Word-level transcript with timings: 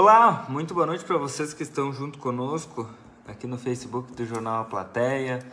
Olá, 0.00 0.46
muito 0.48 0.74
boa 0.74 0.86
noite 0.86 1.04
para 1.04 1.18
vocês 1.18 1.52
que 1.52 1.64
estão 1.64 1.92
junto 1.92 2.20
conosco 2.20 2.88
aqui 3.26 3.48
no 3.48 3.58
Facebook 3.58 4.12
do 4.12 4.24
Jornal 4.24 4.60
A 4.60 4.64
Plateia. 4.64 5.44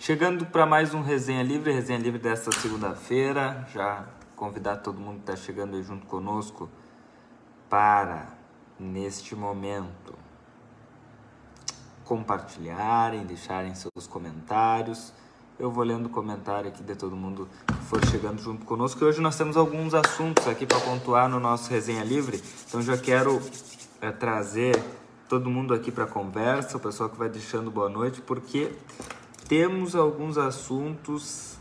Chegando 0.00 0.44
para 0.46 0.66
mais 0.66 0.92
um 0.92 1.00
Resenha 1.00 1.44
Livre, 1.44 1.70
Resenha 1.70 2.00
Livre 2.00 2.18
desta 2.18 2.50
segunda-feira. 2.50 3.64
Já 3.72 4.04
convidar 4.34 4.78
todo 4.78 4.98
mundo 4.98 5.22
que 5.22 5.30
está 5.30 5.36
chegando 5.36 5.76
aí 5.76 5.82
junto 5.84 6.06
conosco 6.06 6.68
para, 7.70 8.30
neste 8.80 9.36
momento, 9.36 10.18
compartilharem, 12.04 13.24
deixarem 13.24 13.76
seus 13.76 14.08
comentários. 14.08 15.12
Eu 15.56 15.70
vou 15.70 15.84
lendo 15.84 16.06
o 16.06 16.10
comentário 16.10 16.68
aqui 16.68 16.82
de 16.82 16.96
todo 16.96 17.14
mundo 17.14 17.48
que 17.64 17.84
for 17.84 18.04
chegando 18.06 18.42
junto 18.42 18.66
conosco. 18.66 19.04
E 19.04 19.06
hoje 19.06 19.20
nós 19.20 19.36
temos 19.36 19.56
alguns 19.56 19.94
assuntos 19.94 20.48
aqui 20.48 20.66
para 20.66 20.80
pontuar 20.80 21.28
no 21.28 21.38
nosso 21.38 21.70
Resenha 21.70 22.02
Livre. 22.02 22.42
Então 22.66 22.82
já 22.82 22.98
quero 22.98 23.40
é, 24.04 24.12
trazer 24.12 24.82
todo 25.28 25.48
mundo 25.48 25.72
aqui 25.72 25.90
para 25.90 26.06
conversa, 26.06 26.76
o 26.76 26.80
pessoal 26.80 27.08
que 27.08 27.16
vai 27.16 27.28
deixando 27.28 27.70
boa 27.70 27.88
noite, 27.88 28.20
porque 28.20 28.72
temos 29.48 29.96
alguns 29.96 30.36
assuntos 30.36 31.56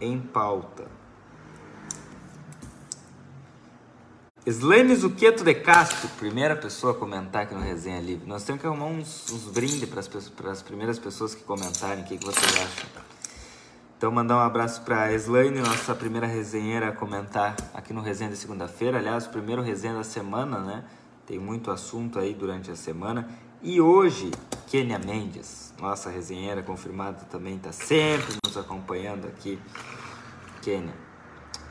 em 0.00 0.18
pauta. 0.18 0.86
Slaine 4.46 4.94
Zucchetto 4.94 5.42
de 5.42 5.54
Castro, 5.54 6.08
primeira 6.18 6.54
pessoa 6.54 6.92
a 6.92 6.96
comentar 6.96 7.42
aqui 7.42 7.54
no 7.54 7.60
Resenha 7.60 8.00
Livre. 8.00 8.26
Nós 8.28 8.44
temos 8.44 8.60
que 8.60 8.66
arrumar 8.66 8.86
uns, 8.86 9.30
uns 9.32 9.50
brindes 9.50 9.88
para 9.88 10.52
as 10.52 10.62
primeiras 10.62 10.98
pessoas 10.98 11.34
que 11.34 11.42
comentarem. 11.42 12.04
O 12.04 12.06
que, 12.06 12.16
que 12.16 12.24
vocês 12.24 12.52
acham? 12.54 12.88
Então, 13.98 14.12
mandar 14.12 14.36
um 14.36 14.40
abraço 14.40 14.82
para 14.82 15.04
a 15.04 15.12
Slaine, 15.14 15.58
nossa 15.58 15.94
primeira 15.94 16.26
resenheira 16.26 16.88
a 16.88 16.92
comentar 16.92 17.56
aqui 17.74 17.92
no 17.92 18.02
Resenha 18.02 18.30
de 18.30 18.36
segunda-feira. 18.36 18.98
Aliás, 18.98 19.26
o 19.26 19.30
primeiro 19.30 19.62
resenha 19.62 19.94
da 19.94 20.04
semana, 20.04 20.60
né? 20.60 20.84
Tem 21.26 21.38
muito 21.40 21.72
assunto 21.72 22.20
aí 22.20 22.32
durante 22.32 22.70
a 22.70 22.76
semana. 22.76 23.28
E 23.60 23.80
hoje, 23.80 24.30
Kênia 24.68 24.98
Mendes, 24.98 25.74
nossa 25.80 26.08
resenheira 26.08 26.62
confirmada 26.62 27.24
também, 27.30 27.56
está 27.56 27.72
sempre 27.72 28.36
nos 28.44 28.56
acompanhando 28.56 29.26
aqui. 29.26 29.58
Kênia. 30.62 30.94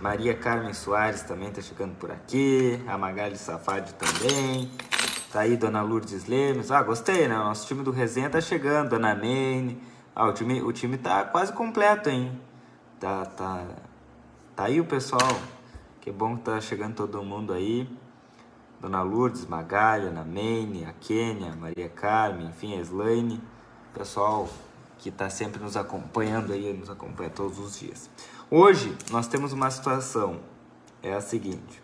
Maria 0.02 0.36
Carmen 0.36 0.74
Soares 0.74 1.22
também 1.22 1.48
está 1.48 1.62
chegando 1.62 1.96
por 1.96 2.12
aqui. 2.12 2.82
A 2.86 2.98
Magali 2.98 3.38
Safadi 3.38 3.94
também. 3.94 4.70
Tá 5.32 5.42
aí 5.42 5.56
Dona 5.56 5.82
Lourdes 5.82 6.26
Lemes. 6.26 6.70
Ah, 6.70 6.84
gostei, 6.84 7.28
né? 7.28 7.36
Nosso 7.36 7.66
time 7.66 7.82
do 7.82 7.92
Resenha 7.92 8.30
tá 8.30 8.42
chegando. 8.42 8.90
Dona 8.90 9.16
Maine. 9.16 9.82
Ah, 10.14 10.28
o 10.28 10.34
time, 10.34 10.62
o 10.62 10.72
time 10.74 10.98
tá 10.98 11.24
quase 11.24 11.54
completo, 11.54 12.10
hein? 12.10 12.38
Tá, 13.00 13.26
tá, 13.26 13.66
tá 14.56 14.66
aí 14.66 14.82
o 14.82 14.86
pessoal. 14.86 15.40
Que 16.02 16.12
bom 16.12 16.36
que 16.36 16.44
tá 16.44 16.60
chegando 16.60 16.96
todo 16.96 17.24
mundo 17.24 17.54
aí. 17.54 17.90
Dona 18.86 19.02
Lourdes, 19.02 19.48
Magali, 19.48 20.06
Ana 20.06 20.24
Maine, 20.24 20.86
a 20.86 20.94
Kênia, 20.94 21.56
Maria 21.56 21.90
Carmen, 21.90 22.50
enfim, 22.50 22.78
a 22.78 22.82
Slaine. 22.82 23.42
Pessoal 23.96 24.48
que 25.00 25.10
está 25.10 25.28
sempre 25.28 25.60
nos 25.60 25.76
acompanhando 25.76 26.54
aí, 26.54 26.72
nos 26.72 26.88
acompanha 26.88 27.32
todos 27.32 27.58
os 27.58 27.80
dias. 27.80 28.12
Hoje 28.48 28.96
nós 29.10 29.28
temos 29.28 29.54
uma 29.54 29.72
situação, 29.72 30.40
é 31.02 31.16
a 31.16 31.20
seguinte, 31.20 31.82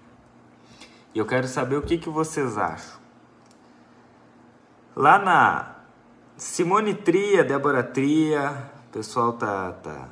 e 1.16 1.18
eu 1.18 1.26
quero 1.26 1.48
saber 1.48 1.76
o 1.76 1.82
que, 1.82 1.98
que 1.98 2.08
vocês 2.08 2.56
acham. 2.56 3.02
Lá 4.96 5.18
na 5.18 5.78
Simone 6.38 6.94
Tria, 6.94 7.44
Débora 7.44 7.82
Tria, 7.82 8.70
o 8.88 8.92
pessoal 8.92 9.34
tá, 9.34 9.72
tá, 9.72 10.08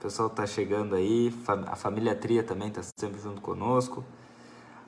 pessoal 0.00 0.30
tá 0.30 0.46
chegando 0.46 0.94
aí, 0.94 1.30
a 1.66 1.76
família 1.76 2.14
Tria 2.14 2.42
também 2.42 2.68
está 2.68 2.80
sempre 2.98 3.20
junto 3.20 3.42
conosco. 3.42 4.02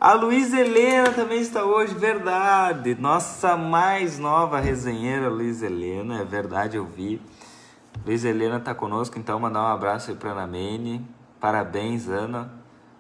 A 0.05 0.15
Luísa 0.15 0.59
Helena 0.59 1.13
também 1.13 1.41
está 1.41 1.65
hoje, 1.65 1.95
verdade. 1.95 2.97
Nossa 2.97 3.57
mais 3.57 4.19
nova 4.19 4.59
resenheira, 4.59 5.29
Luísa 5.29 5.67
Helena, 5.67 6.23
é 6.23 6.25
verdade, 6.25 6.77
eu 6.77 6.85
vi. 6.85 7.23
Luiz 8.05 8.25
Helena 8.25 8.57
está 8.57 8.75
conosco, 8.75 9.17
então 9.17 9.39
mandar 9.39 9.63
um 9.63 9.69
abraço 9.69 10.11
aí 10.11 10.17
para 10.17 10.33
Ana 10.33 10.45
Mene. 10.45 11.07
Parabéns, 11.39 12.09
Ana. 12.09 12.51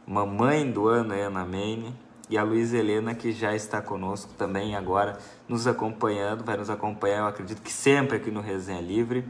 Mamãe 0.06 0.70
do 0.70 0.86
ano 0.86 1.12
Ana 1.12 1.44
Mene. 1.44 1.92
E 2.30 2.38
a 2.38 2.44
Luiz 2.44 2.72
Helena, 2.72 3.16
que 3.16 3.32
já 3.32 3.52
está 3.52 3.82
conosco 3.82 4.32
também 4.34 4.76
agora, 4.76 5.18
nos 5.48 5.66
acompanhando, 5.66 6.44
vai 6.44 6.56
nos 6.56 6.70
acompanhar, 6.70 7.18
eu 7.18 7.26
acredito 7.26 7.60
que 7.62 7.72
sempre 7.72 8.18
aqui 8.18 8.30
no 8.30 8.40
Resenha 8.40 8.80
Livre. 8.80 9.26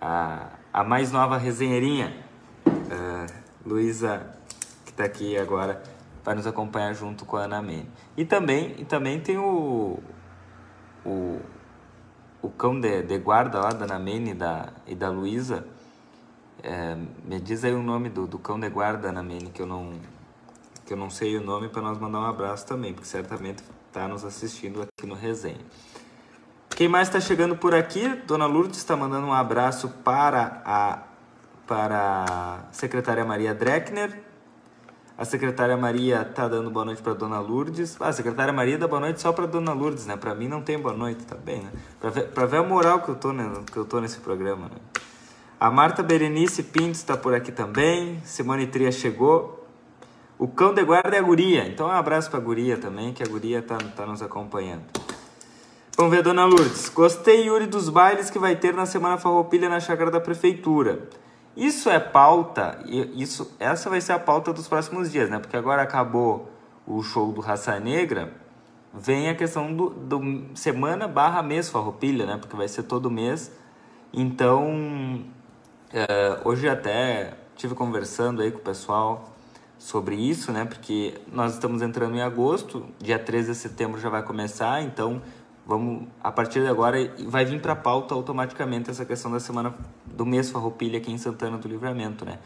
A, 0.00 0.46
a 0.72 0.82
mais 0.82 1.12
nova 1.12 1.36
resenheirinha, 1.36 2.16
uh, 2.66 3.30
Luísa, 3.62 4.26
que 4.86 4.90
está 4.90 5.04
aqui 5.04 5.36
agora, 5.36 5.82
vai 6.24 6.34
nos 6.34 6.46
acompanhar 6.46 6.94
junto 6.94 7.24
com 7.24 7.36
a 7.36 7.42
Ana 7.42 7.62
Mene. 7.62 7.88
E 8.16 8.24
também, 8.24 8.74
e 8.78 8.84
também 8.84 9.20
tem 9.20 9.38
o, 9.38 9.98
o 11.04 11.40
o 12.42 12.50
cão 12.50 12.78
de, 12.78 13.02
de 13.02 13.18
guarda 13.18 13.60
lá 13.60 13.70
da 13.70 13.86
Namene 13.86 14.32
e 14.32 14.34
da, 14.34 14.72
e 14.86 14.94
da 14.96 15.08
Luísa, 15.08 15.64
é, 16.62 16.96
me 17.24 17.40
diz 17.40 17.64
aí 17.64 17.72
o 17.72 17.82
nome 17.82 18.10
do, 18.10 18.26
do 18.26 18.38
cão 18.38 18.58
de 18.58 18.68
guarda 18.68 19.02
da 19.02 19.12
Namene, 19.12 19.50
que 19.50 19.62
eu 19.62 19.66
não, 19.66 19.92
que 20.84 20.92
eu 20.92 20.96
não 20.96 21.08
sei 21.08 21.36
o 21.36 21.40
nome, 21.40 21.68
para 21.68 21.80
nós 21.80 21.98
mandar 21.98 22.18
um 22.18 22.26
abraço 22.26 22.66
também, 22.66 22.92
porque 22.92 23.06
certamente 23.06 23.62
está 23.86 24.08
nos 24.08 24.24
assistindo 24.24 24.82
aqui 24.82 25.06
no 25.06 25.14
resenha. 25.14 25.64
Quem 26.70 26.88
mais 26.88 27.06
está 27.08 27.20
chegando 27.20 27.56
por 27.56 27.74
aqui? 27.74 28.08
Dona 28.26 28.46
Lourdes 28.46 28.78
está 28.78 28.96
mandando 28.96 29.26
um 29.26 29.32
abraço 29.32 29.88
para 30.02 30.62
a, 30.64 31.02
para 31.66 32.24
a 32.28 32.72
secretária 32.72 33.24
Maria 33.24 33.54
Dreckner, 33.54 34.20
a 35.22 35.24
secretária 35.24 35.76
Maria 35.76 36.24
tá 36.24 36.48
dando 36.48 36.68
boa 36.68 36.84
noite 36.84 37.00
para 37.00 37.14
Dona 37.14 37.38
Lourdes. 37.38 37.96
Ah, 38.00 38.08
a 38.08 38.12
secretária 38.12 38.52
Maria 38.52 38.76
dá 38.76 38.88
boa 38.88 38.98
noite 38.98 39.20
só 39.20 39.32
para 39.32 39.46
Dona 39.46 39.72
Lourdes, 39.72 40.04
né? 40.04 40.16
Para 40.16 40.34
mim 40.34 40.48
não 40.48 40.60
tem 40.60 40.76
boa 40.76 40.96
noite, 40.96 41.22
tá 41.22 41.36
bem, 41.36 41.58
né? 41.58 41.70
Para 42.00 42.10
ver, 42.10 42.48
ver 42.48 42.56
a 42.56 42.62
moral 42.64 43.02
que 43.02 43.08
eu 43.08 43.14
tô, 43.14 43.32
né? 43.32 43.48
que 43.70 43.76
eu 43.76 43.84
tô 43.84 44.00
nesse 44.00 44.18
programa, 44.18 44.64
né? 44.64 44.76
A 45.60 45.70
Marta 45.70 46.02
Berenice 46.02 46.64
Pinto 46.64 46.90
está 46.90 47.16
por 47.16 47.34
aqui 47.34 47.52
também. 47.52 48.20
Simone 48.24 48.66
Tria 48.66 48.90
chegou. 48.90 49.64
O 50.36 50.48
cão 50.48 50.74
de 50.74 50.82
guarda 50.82 51.14
é 51.14 51.20
a 51.20 51.22
guria. 51.22 51.68
Então 51.68 51.86
um 51.86 51.90
abraço 51.92 52.28
para 52.28 52.40
a 52.40 52.42
guria 52.42 52.76
também, 52.76 53.12
que 53.12 53.22
a 53.22 53.26
guria 53.26 53.62
tá, 53.62 53.78
tá 53.78 54.04
nos 54.04 54.22
acompanhando. 54.22 54.82
Vamos 55.96 56.10
ver, 56.10 56.24
Dona 56.24 56.44
Lourdes. 56.46 56.88
Gostei, 56.88 57.44
Yuri, 57.46 57.66
dos 57.66 57.88
bailes 57.88 58.28
que 58.28 58.40
vai 58.40 58.56
ter 58.56 58.74
na 58.74 58.86
Semana 58.86 59.16
Farroupilha 59.18 59.68
na 59.68 59.78
chácara 59.78 60.10
da 60.10 60.18
Prefeitura. 60.18 61.08
Isso 61.56 61.90
é 61.90 62.00
pauta, 62.00 62.78
isso, 62.86 63.54
essa 63.60 63.90
vai 63.90 64.00
ser 64.00 64.12
a 64.12 64.18
pauta 64.18 64.52
dos 64.52 64.66
próximos 64.66 65.12
dias, 65.12 65.28
né? 65.28 65.38
Porque 65.38 65.56
agora 65.56 65.82
acabou 65.82 66.50
o 66.86 67.02
show 67.02 67.30
do 67.30 67.42
Raça 67.42 67.78
Negra, 67.78 68.32
vem 68.92 69.28
a 69.28 69.34
questão 69.34 69.74
do, 69.74 69.90
do 69.90 70.44
semana 70.54 71.06
barra 71.06 71.42
mês 71.42 71.68
Farroupilha, 71.68 72.24
né? 72.24 72.38
Porque 72.38 72.56
vai 72.56 72.68
ser 72.68 72.84
todo 72.84 73.10
mês. 73.10 73.52
Então, 74.12 75.24
é, 75.92 76.40
hoje 76.44 76.68
até 76.68 77.34
tive 77.54 77.74
conversando 77.74 78.40
aí 78.40 78.50
com 78.50 78.58
o 78.58 78.62
pessoal 78.62 79.32
sobre 79.78 80.14
isso, 80.16 80.52
né? 80.52 80.64
Porque 80.64 81.14
nós 81.30 81.54
estamos 81.54 81.82
entrando 81.82 82.16
em 82.16 82.22
agosto, 82.22 82.86
dia 82.98 83.18
13 83.18 83.52
de 83.52 83.58
setembro 83.58 84.00
já 84.00 84.08
vai 84.08 84.22
começar, 84.22 84.82
então 84.82 85.20
vamos 85.66 86.08
a 86.22 86.30
partir 86.32 86.60
de 86.60 86.68
agora 86.68 86.98
vai 87.26 87.44
vir 87.44 87.60
para 87.60 87.72
a 87.72 87.76
pauta 87.76 88.14
automaticamente 88.14 88.90
essa 88.90 89.04
questão 89.04 89.30
da 89.30 89.40
semana 89.40 89.74
do 90.06 90.26
mês 90.26 90.50
Farroupilha 90.50 90.98
aqui 90.98 91.12
em 91.12 91.18
Santana 91.18 91.58
do 91.58 91.68
Livramento, 91.68 92.24
né? 92.24 92.38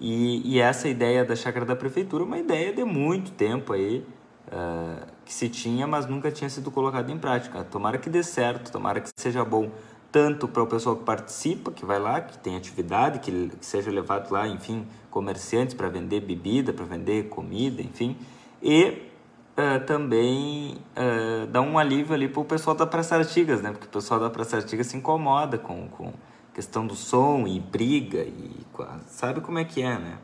E, 0.00 0.42
e 0.44 0.60
essa 0.60 0.88
ideia 0.88 1.24
da 1.24 1.36
chácara 1.36 1.64
da 1.64 1.76
prefeitura, 1.76 2.24
uma 2.24 2.38
ideia 2.38 2.72
de 2.72 2.84
muito 2.84 3.30
tempo 3.32 3.72
aí 3.72 4.04
uh, 4.48 5.06
que 5.24 5.32
se 5.32 5.48
tinha, 5.48 5.86
mas 5.86 6.06
nunca 6.06 6.30
tinha 6.30 6.50
sido 6.50 6.70
colocada 6.70 7.10
em 7.12 7.18
prática. 7.18 7.62
Tomara 7.64 7.96
que 7.98 8.10
dê 8.10 8.22
certo, 8.22 8.72
tomara 8.72 9.00
que 9.00 9.10
seja 9.16 9.44
bom 9.44 9.70
tanto 10.10 10.46
para 10.46 10.62
o 10.62 10.66
pessoal 10.66 10.96
que 10.96 11.04
participa, 11.04 11.72
que 11.72 11.84
vai 11.84 11.98
lá, 11.98 12.20
que 12.20 12.38
tem 12.38 12.56
atividade, 12.56 13.18
que, 13.18 13.48
que 13.48 13.66
seja 13.66 13.90
levado 13.90 14.30
lá, 14.30 14.46
enfim, 14.46 14.86
comerciantes 15.10 15.74
para 15.74 15.88
vender 15.88 16.20
bebida, 16.20 16.72
para 16.72 16.84
vender 16.84 17.28
comida, 17.28 17.82
enfim, 17.82 18.16
e 18.62 19.10
uh, 19.58 19.84
também 19.86 20.78
uh, 20.96 21.46
dá 21.46 21.60
um 21.60 21.78
alívio 21.78 22.14
ali 22.14 22.28
para 22.28 22.40
o 22.40 22.44
pessoal 22.44 22.76
da 22.76 22.86
Praça 22.86 23.16
Artigas, 23.16 23.62
né? 23.62 23.70
Porque 23.70 23.86
o 23.86 23.90
pessoal 23.90 24.20
da 24.20 24.30
Praça 24.30 24.56
Artigas 24.56 24.86
se 24.88 24.96
incomoda 24.96 25.58
com, 25.58 25.88
com 25.88 26.12
questão 26.52 26.86
do 26.86 26.94
som 26.94 27.46
e 27.46 27.58
briga 27.58 28.22
e 28.22 28.64
sabe 29.08 29.40
como 29.40 29.58
é 29.58 29.64
que 29.64 29.82
é, 29.82 29.98
né? 29.98 30.18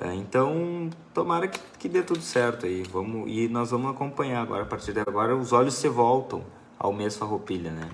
Uh, 0.00 0.12
então, 0.12 0.90
tomara 1.12 1.48
que, 1.48 1.60
que 1.78 1.88
dê 1.88 2.02
tudo 2.02 2.22
certo 2.22 2.66
aí. 2.66 2.82
Vamos, 2.84 3.30
e 3.30 3.48
nós 3.48 3.70
vamos 3.70 3.90
acompanhar 3.90 4.42
agora, 4.42 4.62
a 4.62 4.66
partir 4.66 4.92
de 4.92 5.00
agora, 5.00 5.36
os 5.36 5.52
olhos 5.52 5.74
se 5.74 5.88
voltam 5.88 6.44
ao 6.78 6.92
mês 6.92 7.16
Farroupilha, 7.16 7.70
né? 7.72 7.88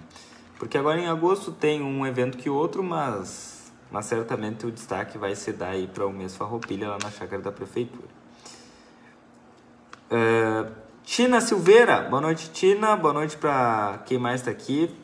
Porque 0.58 0.78
agora 0.78 1.00
em 1.00 1.08
agosto 1.08 1.50
tem 1.50 1.82
um 1.82 2.06
evento 2.06 2.38
que 2.38 2.48
outro, 2.48 2.82
mas, 2.82 3.72
mas 3.90 4.06
certamente 4.06 4.66
o 4.66 4.70
destaque 4.70 5.18
vai 5.18 5.34
se 5.34 5.52
dar 5.52 5.70
aí 5.70 5.86
para 5.86 6.06
o 6.06 6.12
mês 6.12 6.36
Farroupilha 6.36 6.88
lá 6.88 6.98
na 7.02 7.10
chácara 7.10 7.42
da 7.42 7.50
prefeitura. 7.50 8.23
Uh, 10.10 10.70
Tina 11.02 11.40
Silveira, 11.40 12.02
boa 12.02 12.20
noite, 12.20 12.50
Tina. 12.50 12.96
Boa 12.96 13.12
noite 13.12 13.36
para 13.36 14.02
quem 14.06 14.18
mais 14.18 14.40
está 14.40 14.50
aqui. 14.50 14.94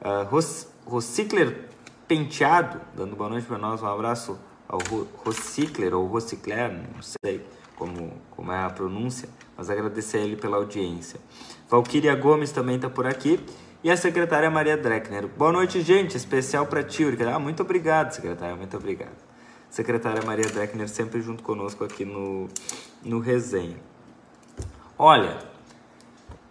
Uh, 0.00 0.24
Ros, 0.30 0.68
Rocicler 0.86 1.68
Penteado, 2.06 2.80
dando 2.94 3.16
boa 3.16 3.30
noite 3.30 3.46
para 3.46 3.58
nós. 3.58 3.82
Um 3.82 3.86
abraço 3.86 4.38
ao 4.68 4.78
Rocicler 5.24 5.94
ou 5.94 6.06
Rocicler, 6.06 6.72
não 6.72 7.02
sei 7.02 7.44
como, 7.76 8.12
como 8.30 8.52
é 8.52 8.64
a 8.64 8.70
pronúncia, 8.70 9.28
mas 9.56 9.70
agradecer 9.70 10.18
a 10.18 10.20
ele 10.20 10.36
pela 10.36 10.56
audiência. 10.56 11.20
Valquíria 11.68 12.14
Gomes 12.14 12.50
também 12.50 12.76
está 12.76 12.90
por 12.90 13.06
aqui. 13.06 13.40
E 13.82 13.90
a 13.90 13.96
secretária 13.96 14.50
Maria 14.50 14.76
Dreckner. 14.76 15.28
Boa 15.28 15.52
noite, 15.52 15.80
gente. 15.82 16.16
Especial 16.16 16.66
para 16.66 16.82
ti, 16.82 17.04
Ah, 17.32 17.38
muito 17.38 17.62
obrigado, 17.62 18.10
secretária. 18.10 18.56
Muito 18.56 18.76
obrigado. 18.76 19.16
Secretária 19.70 20.20
Maria 20.22 20.46
Dreckner 20.46 20.88
sempre 20.88 21.20
junto 21.20 21.44
conosco 21.44 21.84
aqui 21.84 22.04
no, 22.04 22.48
no 23.04 23.20
resenha. 23.20 23.76
Olha, 25.00 25.38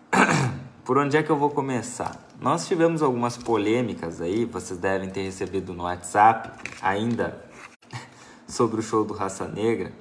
por 0.86 0.98
onde 0.98 1.18
é 1.18 1.22
que 1.22 1.30
eu 1.30 1.36
vou 1.36 1.50
começar? 1.50 2.16
Nós 2.40 2.66
tivemos 2.66 3.02
algumas 3.04 3.36
polêmicas 3.36 4.22
aí, 4.22 4.46
vocês 4.46 4.80
devem 4.80 5.10
ter 5.10 5.24
recebido 5.24 5.74
no 5.74 5.84
WhatsApp 5.84 6.58
ainda 6.82 7.44
sobre 8.48 8.80
o 8.80 8.82
show 8.82 9.04
do 9.04 9.14
Raça 9.14 9.50
Negra. 9.50 9.92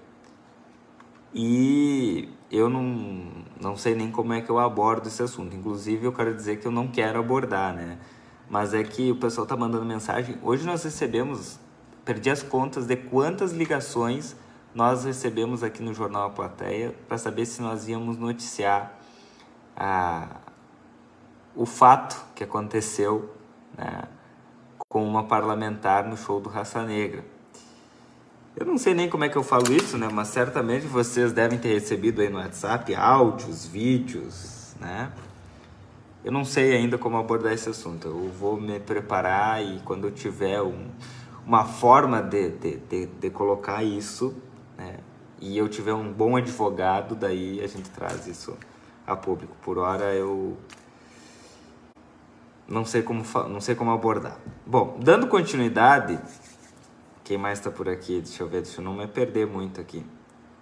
E 1.35 2.29
eu 2.49 2.71
não, 2.71 3.27
não 3.61 3.77
sei 3.77 3.97
nem 3.97 4.13
como 4.13 4.33
é 4.33 4.41
que 4.41 4.49
eu 4.49 4.61
abordo 4.61 5.09
esse 5.09 5.25
assunto. 5.25 5.57
Inclusive, 5.57 6.07
eu 6.07 6.13
quero 6.13 6.33
dizer 6.33 6.61
que 6.61 6.69
eu 6.69 6.73
não 6.73 6.87
quero 6.87 7.19
abordar, 7.19 7.75
né? 7.75 7.99
Mas 8.49 8.73
é 8.73 8.85
que 8.85 9.11
o 9.11 9.17
pessoal 9.17 9.45
tá 9.45 9.57
mandando 9.57 9.85
mensagem. 9.85 10.39
Hoje 10.41 10.65
nós 10.65 10.85
recebemos, 10.85 11.59
perdi 12.05 12.31
as 12.31 12.45
contas 12.45 12.87
de 12.87 12.95
quantas 12.95 13.51
ligações 13.51 14.37
nós 14.77 15.05
recebemos 15.05 15.63
aqui 15.63 15.83
no 15.83 15.95
Jornal 15.95 16.27
A 16.27 16.31
Plateia 16.31 16.95
para 17.09 17.17
saber 17.17 17.47
se 17.47 17.63
nós 17.63 17.89
íamos 17.89 18.19
noticiar 18.19 19.01
a, 19.75 20.37
o 21.55 21.65
fato 21.65 22.23
que 22.35 22.45
aconteceu 22.45 23.35
né, 23.77 24.03
com 24.87 25.03
uma 25.03 25.25
parlamentar 25.25 26.07
no 26.07 26.15
show 26.15 26.39
do 26.43 26.51
Raça 26.51 26.85
Negra. 26.85 27.25
Eu 28.55 28.67
não 28.67 28.77
sei 28.77 28.93
nem 28.93 29.09
como 29.09 29.25
é 29.25 29.31
que 29.31 29.37
eu 29.37 29.43
falo 29.43 29.73
isso, 29.73 29.97
né? 29.97 30.11
Mas 30.13 30.29
certamente 30.29 30.85
vocês 30.87 31.33
devem 31.33 31.59
ter 31.59 31.73
recebido 31.73 32.21
aí 32.21 32.29
no 32.29 32.37
WhatsApp 32.37 32.95
áudios, 32.95 33.65
vídeos, 33.65 34.75
né? 34.79 35.11
Eu 36.23 36.33
não 36.33 36.45
sei 36.45 36.77
ainda 36.77 36.99
como 36.99 37.17
abordar 37.17 37.55
esse 37.55 37.71
assunto. 37.71 38.09
Eu 38.09 38.31
vou 38.31 38.61
me 38.61 38.79
preparar 38.79 39.65
e 39.65 39.81
quando 39.87 40.07
eu 40.07 40.11
tiver 40.11 40.61
um, 40.61 40.87
uma 41.47 41.65
forma 41.65 42.21
de, 42.21 42.51
de, 42.51 42.77
de, 42.77 43.07
de, 43.07 43.31
colocar 43.31 43.83
isso, 43.83 44.35
né? 44.77 44.99
E 45.41 45.57
eu 45.57 45.69
tiver 45.69 45.93
um 45.93 46.13
bom 46.13 46.37
advogado, 46.37 47.15
daí 47.15 47.61
a 47.63 47.67
gente 47.67 47.91
traz 47.91 48.27
isso 48.27 48.57
a 49.07 49.15
público. 49.15 49.55
Por 49.63 49.79
hora 49.79 50.15
eu 50.15 50.57
não 52.67 52.85
sei 52.85 53.03
como 53.03 53.23
não 53.49 53.61
sei 53.61 53.75
como 53.75 53.91
abordar. 53.91 54.39
Bom, 54.65 54.99
dando 55.01 55.29
continuidade, 55.29 56.19
quem 57.23 57.37
mais 57.37 57.59
está 57.59 57.71
por 57.71 57.89
aqui? 57.89 58.21
Deixa 58.21 58.43
eu 58.43 58.49
ver, 58.49 58.63
deixa 58.63 58.81
eu 58.81 58.85
não 58.85 58.95
me 58.95 59.07
perder 59.07 59.47
muito 59.47 59.81
aqui. 59.81 60.05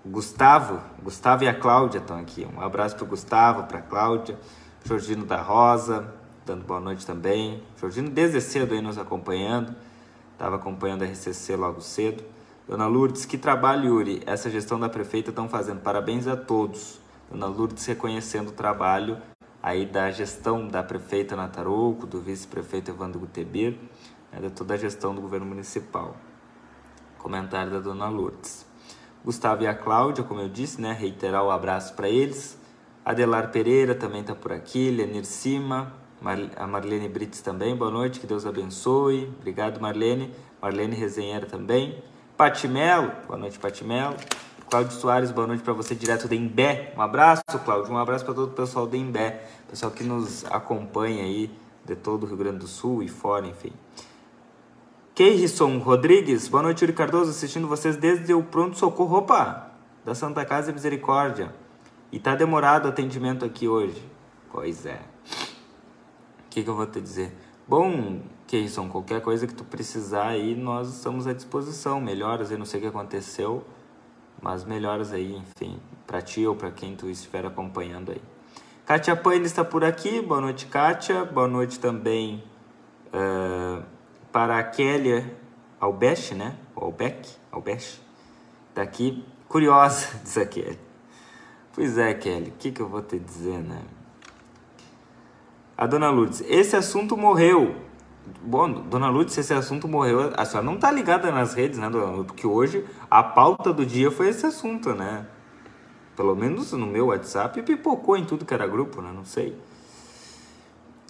O 0.05 0.09
Gustavo, 0.09 0.81
Gustavo 1.03 1.45
e 1.45 1.49
a 1.49 1.55
Cláudia 1.55 1.99
estão 1.99 2.19
aqui. 2.19 2.47
Um 2.55 2.61
abraço 2.61 2.97
para 2.97 3.07
Gustavo, 3.07 3.65
para 3.65 3.81
Cláudia. 3.81 4.39
Jorgino 4.85 5.25
da 5.25 5.41
Rosa, 5.41 6.13
dando 6.45 6.63
boa 6.65 6.79
noite 6.79 7.07
também. 7.07 7.63
Jorgino 7.81 8.11
desde 8.11 8.41
cedo 8.41 8.75
aí 8.75 8.83
nos 8.83 8.99
acompanhando. 8.99 9.75
Estava 10.33 10.57
acompanhando 10.57 11.05
a 11.05 11.07
RCC 11.07 11.57
logo 11.57 11.81
cedo. 11.81 12.23
Dona 12.67 12.87
Lourdes, 12.87 13.27
que 13.27 13.37
trabalho, 13.37 13.97
Yuri, 13.97 14.23
essa 14.25 14.49
gestão 14.49 14.81
da 14.81 14.89
prefeita 14.89 15.29
estão 15.29 15.47
fazendo. 15.51 15.81
Parabéns 15.81 16.27
a 16.27 16.35
todos. 16.35 16.99
Dona 17.31 17.47
Lourdes 17.47 17.85
reconhecendo 17.85 18.49
o 18.49 18.53
trabalho 18.53 19.19
aí 19.63 19.85
da 19.85 20.11
gestão 20.11 20.67
da 20.67 20.83
prefeita 20.83 21.37
Natarouco, 21.37 22.07
do 22.07 22.23
vice-prefeito 22.23 22.91
Evandro 22.91 23.21
Gutebir, 23.21 23.77
né, 24.33 24.41
de 24.41 24.51
toda 24.51 24.75
a 24.75 24.77
gestão 24.79 25.15
do 25.15 25.21
governo 25.21 25.45
municipal. 25.45 26.17
Comentário 27.19 27.71
da 27.71 27.81
dona 27.81 28.09
Lourdes. 28.09 28.65
Gustavo 29.23 29.63
e 29.63 29.67
a 29.67 29.75
Cláudia, 29.75 30.25
como 30.25 30.41
eu 30.41 30.49
disse, 30.49 30.81
né? 30.81 30.93
Reiterar 30.93 31.45
o 31.45 31.51
abraço 31.51 31.93
para 31.95 32.09
eles. 32.09 32.59
Adelar 33.05 33.51
Pereira 33.51 33.95
também 33.95 34.23
está 34.23 34.35
por 34.35 34.53
aqui. 34.53 34.91
Lenir 34.91 35.27
Cima. 35.27 35.93
Mar... 36.21 36.39
A 36.57 36.67
Marlene 36.67 37.09
Brits 37.09 37.41
também. 37.41 37.75
Boa 37.75 37.91
noite, 37.91 38.21
que 38.21 38.27
Deus 38.27 38.45
abençoe. 38.45 39.33
Obrigado, 39.39 39.81
Marlene. 39.81 40.31
Marlene 40.61 40.95
Resenheira 40.95 41.47
também. 41.47 42.03
Patimelo. 42.37 43.13
Boa 43.29 43.39
noite, 43.39 43.61
Patimelo. 43.61 44.17
Cláudio 44.69 44.91
Soares, 44.99 45.31
boa 45.31 45.47
noite 45.47 45.63
para 45.63 45.73
você 45.73 45.95
direto 45.95 46.27
de 46.27 46.35
Imbé. 46.35 46.93
Um 46.97 47.01
abraço, 47.01 47.45
Cláudio. 47.65 47.93
Um 47.93 47.97
abraço 47.97 48.25
para 48.25 48.35
todo 48.35 48.49
o 48.49 48.55
pessoal 48.55 48.89
de 48.89 48.97
Imbé. 48.97 49.47
Pessoal 49.71 49.93
que 49.93 50.03
nos 50.03 50.45
acompanha 50.47 51.23
aí 51.23 51.49
de 51.85 51.95
todo 51.95 52.25
o 52.25 52.27
Rio 52.27 52.37
Grande 52.37 52.59
do 52.59 52.67
Sul 52.67 53.05
e 53.05 53.09
fora, 53.09 53.47
enfim. 53.47 53.73
Keirson 55.15 55.79
Rodrigues, 55.79 56.49
boa 56.49 56.65
noite, 56.65 56.83
Yuri 56.83 56.93
Cardoso, 56.93 57.31
assistindo 57.31 57.69
vocês 57.69 57.97
desde 57.97 58.35
o 58.35 58.43
pronto-socorro, 58.43 59.19
opa, 59.19 59.71
da 60.05 60.13
Santa 60.13 60.45
Casa 60.45 60.73
Misericórdia. 60.73 61.55
E 62.11 62.19
tá 62.19 62.35
demorado 62.35 62.87
o 62.87 62.89
atendimento 62.89 63.45
aqui 63.45 63.69
hoje. 63.69 64.05
Pois 64.51 64.85
é. 64.87 64.99
O 66.47 66.51
que, 66.51 66.65
que 66.65 66.69
eu 66.69 66.75
vou 66.75 66.87
te 66.87 67.01
dizer? 67.01 67.33
Bom, 67.69 68.23
Keirson, 68.55 68.89
qualquer 68.89 69.21
coisa 69.21 69.47
que 69.47 69.55
tu 69.55 69.65
precisar 69.65 70.29
aí, 70.29 70.55
nós 70.55 70.89
estamos 70.89 71.27
à 71.27 71.33
disposição. 71.33 72.01
Melhoras, 72.01 72.53
eu 72.53 72.59
não 72.59 72.65
sei 72.65 72.79
o 72.79 72.83
que 72.83 72.89
aconteceu, 72.89 73.65
mas 74.41 74.65
melhoras 74.65 75.13
aí, 75.13 75.35
enfim, 75.35 75.81
para 76.07 76.23
ti 76.23 76.47
ou 76.47 76.55
para 76.55 76.71
quem 76.71 76.95
tu 76.95 77.11
estiver 77.11 77.45
acompanhando 77.45 78.13
aí. 78.13 78.23
Kátia 78.87 79.17
Paine 79.17 79.47
está 79.47 79.65
por 79.65 79.83
aqui, 79.83 80.21
boa 80.21 80.41
noite, 80.41 80.67
Kátia. 80.67 81.25
Boa 81.25 81.49
noite 81.49 81.81
também. 81.81 82.45
Uh 83.13 83.95
para 84.35 84.59
a 84.59 84.65
Kélia 84.65 85.33
Albesch, 85.79 86.33
né? 86.33 86.57
Albeck, 86.75 87.31
Albeck, 87.53 87.85
daqui, 88.75 89.25
curiosa, 89.47 90.09
diz 90.25 90.37
a 90.37 90.45
Kelly. 90.45 90.79
Pois 91.73 91.97
é, 91.97 92.13
Kelly, 92.15 92.51
o 92.51 92.53
que, 92.59 92.73
que 92.73 92.83
eu 92.83 92.89
vou 92.89 93.01
te 93.01 93.17
dizer, 93.17 93.59
né? 93.59 93.83
A 95.77 95.87
dona 95.87 96.11
Lourdes, 96.11 96.41
esse 96.49 96.75
assunto 96.75 97.17
morreu. 97.17 97.84
Bom, 98.43 98.71
dona 98.71 99.09
Lourdes, 99.09 99.37
esse 99.37 99.53
assunto 99.53 99.87
morreu. 99.87 100.33
A 100.37 100.45
senhora 100.45 100.65
não 100.65 100.77
tá 100.77 100.91
ligada 100.91 101.31
nas 101.31 101.55
redes, 101.55 101.79
né, 101.79 101.89
dona 101.91 102.07
Lourdes? 102.07 102.27
Porque 102.27 102.47
hoje 102.47 102.85
a 103.11 103.23
pauta 103.23 103.73
do 103.73 103.85
dia 103.85 104.11
foi 104.11 104.29
esse 104.29 104.47
assunto, 104.47 104.95
né? 104.95 105.27
Pelo 106.17 106.35
menos 106.35 106.73
no 106.73 106.87
meu 106.87 107.07
WhatsApp 107.07 107.61
pipocou 107.63 108.17
em 108.17 108.25
tudo 108.25 108.45
que 108.45 108.55
era 108.55 108.67
grupo, 108.67 109.03
né? 109.03 109.11
Não 109.13 109.25
sei. 109.25 109.57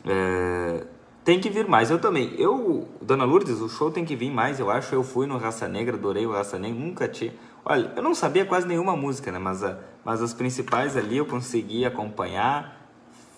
É, 0.07 0.85
tem 1.25 1.41
que 1.41 1.49
vir 1.49 1.67
mais. 1.69 1.91
Eu 1.91 1.99
também. 1.99 2.35
Eu, 2.39 2.89
Dona 3.01 3.25
Lourdes, 3.25 3.61
o 3.61 3.69
show 3.69 3.91
tem 3.91 4.05
que 4.05 4.17
vir 4.17 4.31
mais, 4.31 4.61
eu 4.61 4.71
acho. 4.71 4.95
Eu 4.95 5.03
fui 5.03 5.27
no 5.27 5.39
Raça 5.39 5.69
Negra, 5.69 5.97
adorei 5.97 6.27
o 6.27 6.33
Raça 6.33 6.59
Negra, 6.59 6.79
nunca 6.79 7.09
tinha. 7.09 7.33
Olha, 7.65 7.93
eu 7.97 8.03
não 8.03 8.15
sabia 8.15 8.45
quase 8.45 8.67
nenhuma 8.67 8.97
música, 8.97 9.33
né? 9.33 9.39
Mas, 9.39 9.63
a, 9.63 9.79
mas 10.05 10.21
as 10.21 10.35
principais 10.35 10.97
ali 10.97 11.17
eu 11.17 11.27
consegui 11.27 11.85
acompanhar. 11.85 12.74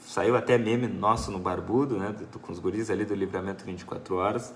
Saiu 0.07 0.37
até 0.37 0.57
meme 0.57 0.87
nosso 0.87 1.33
no 1.33 1.39
Barbudo, 1.41 1.99
né? 1.99 2.15
Com 2.41 2.53
os 2.53 2.61
guris 2.61 2.91
ali 2.91 3.05
do 3.05 3.13
Livramento 3.13 3.65
24 3.65 4.15
Horas. 4.15 4.55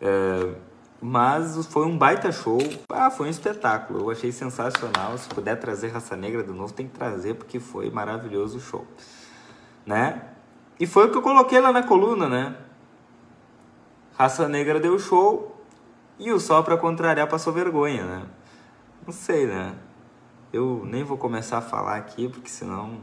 É, 0.00 0.54
mas 1.02 1.66
foi 1.66 1.84
um 1.84 1.98
baita 1.98 2.30
show. 2.30 2.58
Ah, 2.88 3.10
foi 3.10 3.26
um 3.26 3.30
espetáculo. 3.30 3.98
Eu 3.98 4.10
achei 4.12 4.30
sensacional. 4.30 5.18
Se 5.18 5.28
puder 5.28 5.56
trazer 5.56 5.88
Raça 5.88 6.16
Negra 6.16 6.44
de 6.44 6.52
novo, 6.52 6.72
tem 6.72 6.86
que 6.86 6.96
trazer, 6.96 7.34
porque 7.34 7.58
foi 7.58 7.90
maravilhoso 7.90 8.58
o 8.58 8.60
show. 8.60 8.86
Né? 9.84 10.22
E 10.78 10.86
foi 10.86 11.08
o 11.08 11.10
que 11.10 11.18
eu 11.18 11.22
coloquei 11.22 11.60
lá 11.60 11.72
na 11.72 11.82
coluna, 11.82 12.28
né? 12.28 12.56
Raça 14.16 14.48
Negra 14.48 14.78
deu 14.78 14.96
show 14.96 15.60
e 16.20 16.30
o 16.30 16.38
Sol 16.38 16.62
para 16.62 16.76
contrariar 16.76 17.28
passou 17.28 17.52
vergonha, 17.52 18.04
né? 18.04 18.26
Não 19.04 19.12
sei, 19.12 19.44
né? 19.44 19.74
Eu 20.52 20.84
nem 20.84 21.02
vou 21.02 21.18
começar 21.18 21.58
a 21.58 21.62
falar 21.62 21.96
aqui 21.96 22.28
porque 22.28 22.48
senão 22.48 23.00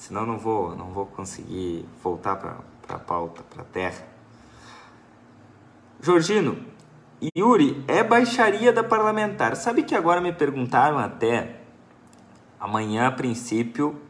senão 0.00 0.24
não 0.24 0.38
vou 0.38 0.74
não 0.74 0.86
vou 0.86 1.04
conseguir 1.04 1.86
voltar 2.02 2.36
para 2.36 2.56
para 2.86 2.98
pauta, 2.98 3.42
para 3.44 3.62
terra. 3.62 4.04
Jorgino, 6.00 6.58
Yuri, 7.36 7.84
é 7.86 8.02
baixaria 8.02 8.72
da 8.72 8.82
parlamentar. 8.82 9.54
Sabe 9.54 9.84
que 9.84 9.94
agora 9.94 10.20
me 10.20 10.32
perguntaram 10.32 10.98
até 10.98 11.60
amanhã 12.58 13.06
a 13.06 13.12
princípio 13.12 14.00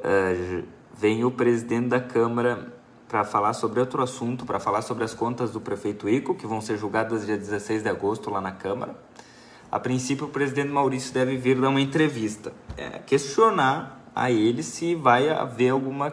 uh, 0.00 0.64
vem 0.92 1.24
o 1.24 1.30
presidente 1.30 1.88
da 1.88 2.00
Câmara 2.00 2.74
para 3.08 3.24
falar 3.24 3.54
sobre 3.54 3.80
outro 3.80 4.02
assunto, 4.02 4.44
para 4.44 4.60
falar 4.60 4.82
sobre 4.82 5.04
as 5.04 5.14
contas 5.14 5.52
do 5.52 5.60
prefeito 5.60 6.06
Ico, 6.06 6.34
que 6.34 6.46
vão 6.46 6.60
ser 6.60 6.76
julgadas 6.76 7.24
dia 7.24 7.38
16 7.38 7.82
de 7.82 7.88
agosto 7.88 8.28
lá 8.28 8.40
na 8.40 8.52
Câmara. 8.52 8.94
A 9.72 9.80
princípio, 9.80 10.26
o 10.26 10.30
presidente 10.30 10.68
Maurício 10.68 11.14
deve 11.14 11.36
vir 11.36 11.58
dar 11.58 11.68
uma 11.68 11.80
entrevista, 11.80 12.52
é, 12.76 12.98
questionar 12.98 13.99
a 14.14 14.30
ele 14.30 14.62
se 14.62 14.94
vai 14.94 15.28
haver 15.28 15.70
alguma, 15.70 16.12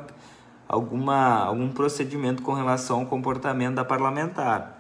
alguma, 0.68 1.44
algum 1.44 1.70
procedimento 1.70 2.42
com 2.42 2.54
relação 2.54 3.02
ao 3.02 3.06
comportamento 3.06 3.76
da 3.76 3.86
parlamentar. 3.86 4.76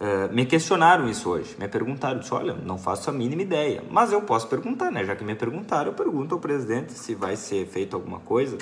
Uh, 0.00 0.32
me 0.32 0.46
questionaram 0.46 1.08
isso 1.08 1.28
hoje, 1.28 1.56
me 1.58 1.66
perguntaram, 1.66 2.20
disse, 2.20 2.32
olha, 2.32 2.54
não 2.54 2.78
faço 2.78 3.10
a 3.10 3.12
mínima 3.12 3.42
ideia, 3.42 3.82
mas 3.90 4.12
eu 4.12 4.22
posso 4.22 4.46
perguntar, 4.46 4.92
né? 4.92 5.04
Já 5.04 5.16
que 5.16 5.24
me 5.24 5.34
perguntaram, 5.34 5.90
eu 5.90 5.94
pergunto 5.94 6.34
ao 6.34 6.40
presidente 6.40 6.92
se 6.92 7.14
vai 7.14 7.34
ser 7.34 7.66
feito 7.66 7.96
alguma 7.96 8.20
coisa. 8.20 8.56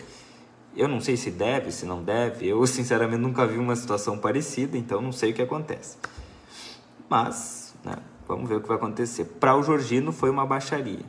Eu 0.74 0.88
não 0.88 1.00
sei 1.00 1.16
se 1.16 1.30
deve, 1.30 1.72
se 1.72 1.84
não 1.84 2.02
deve. 2.02 2.48
Eu, 2.48 2.64
sinceramente, 2.68 3.20
nunca 3.20 3.46
vi 3.46 3.58
uma 3.58 3.76
situação 3.76 4.18
parecida, 4.18 4.78
então 4.78 5.00
não 5.00 5.12
sei 5.12 5.32
o 5.32 5.34
que 5.34 5.42
acontece. 5.42 5.98
Mas, 7.08 7.74
né, 7.84 7.96
Vamos 8.28 8.48
ver 8.48 8.56
o 8.56 8.60
que 8.60 8.68
vai 8.68 8.76
acontecer. 8.76 9.24
Para 9.24 9.56
o 9.56 9.62
Georgino 9.62 10.12
foi 10.12 10.30
uma 10.30 10.44
baixaria. 10.44 11.04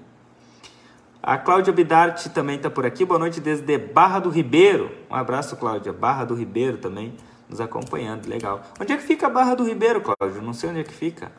A 1.22 1.38
Cláudia 1.38 1.74
Bidarte 1.74 2.30
também 2.30 2.58
está 2.58 2.70
por 2.70 2.86
aqui. 2.86 3.04
Boa 3.04 3.20
noite 3.20 3.42
desde 3.42 3.78
Barra 3.78 4.20
do 4.20 4.30
Ribeiro. 4.30 4.92
Um 5.10 5.16
abraço, 5.16 5.58
Cláudia. 5.58 5.92
Barra 5.92 6.24
do 6.26 6.36
Ribeiro 6.36 6.78
também 6.78 7.16
nos 7.50 7.60
acompanhando. 7.60 8.28
Legal. 8.28 8.62
Onde 8.80 8.94
é 8.94 8.98
que 8.98 9.04
fica 9.04 9.28
a 9.28 9.30
Barra 9.30 9.56
do 9.56 9.64
Ribeiro, 9.64 10.02
Cláudio? 10.02 10.42
Não 10.42 10.54
sei 10.54 10.70
onde 10.70 10.80
é 10.80 10.84
que 10.84 10.94
fica. 10.94 11.32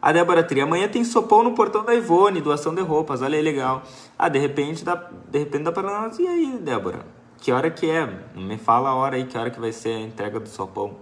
A 0.00 0.12
Débora 0.12 0.44
Tri, 0.44 0.60
amanhã 0.60 0.88
tem 0.88 1.02
sopão 1.02 1.42
no 1.42 1.52
portão 1.52 1.84
da 1.84 1.94
Ivone, 1.94 2.40
doação 2.40 2.72
de 2.72 2.80
roupas, 2.80 3.22
olha 3.22 3.36
aí, 3.36 3.42
legal. 3.42 3.82
Ah, 4.16 4.28
de 4.28 4.38
repente 4.38 4.84
dá, 4.84 4.94
de 4.94 5.38
repente 5.38 5.64
dá 5.64 5.72
para 5.72 5.82
nós. 5.82 6.18
E 6.18 6.26
aí, 6.26 6.58
Débora? 6.60 7.04
Que 7.38 7.50
hora 7.50 7.70
que 7.70 7.90
é? 7.90 8.06
Me 8.34 8.56
fala 8.56 8.90
a 8.90 8.94
hora 8.94 9.16
aí, 9.16 9.26
que 9.26 9.36
hora 9.36 9.50
que 9.50 9.58
vai 9.58 9.72
ser 9.72 9.90
a 9.90 10.00
entrega 10.00 10.38
do 10.38 10.48
sopão. 10.48 10.96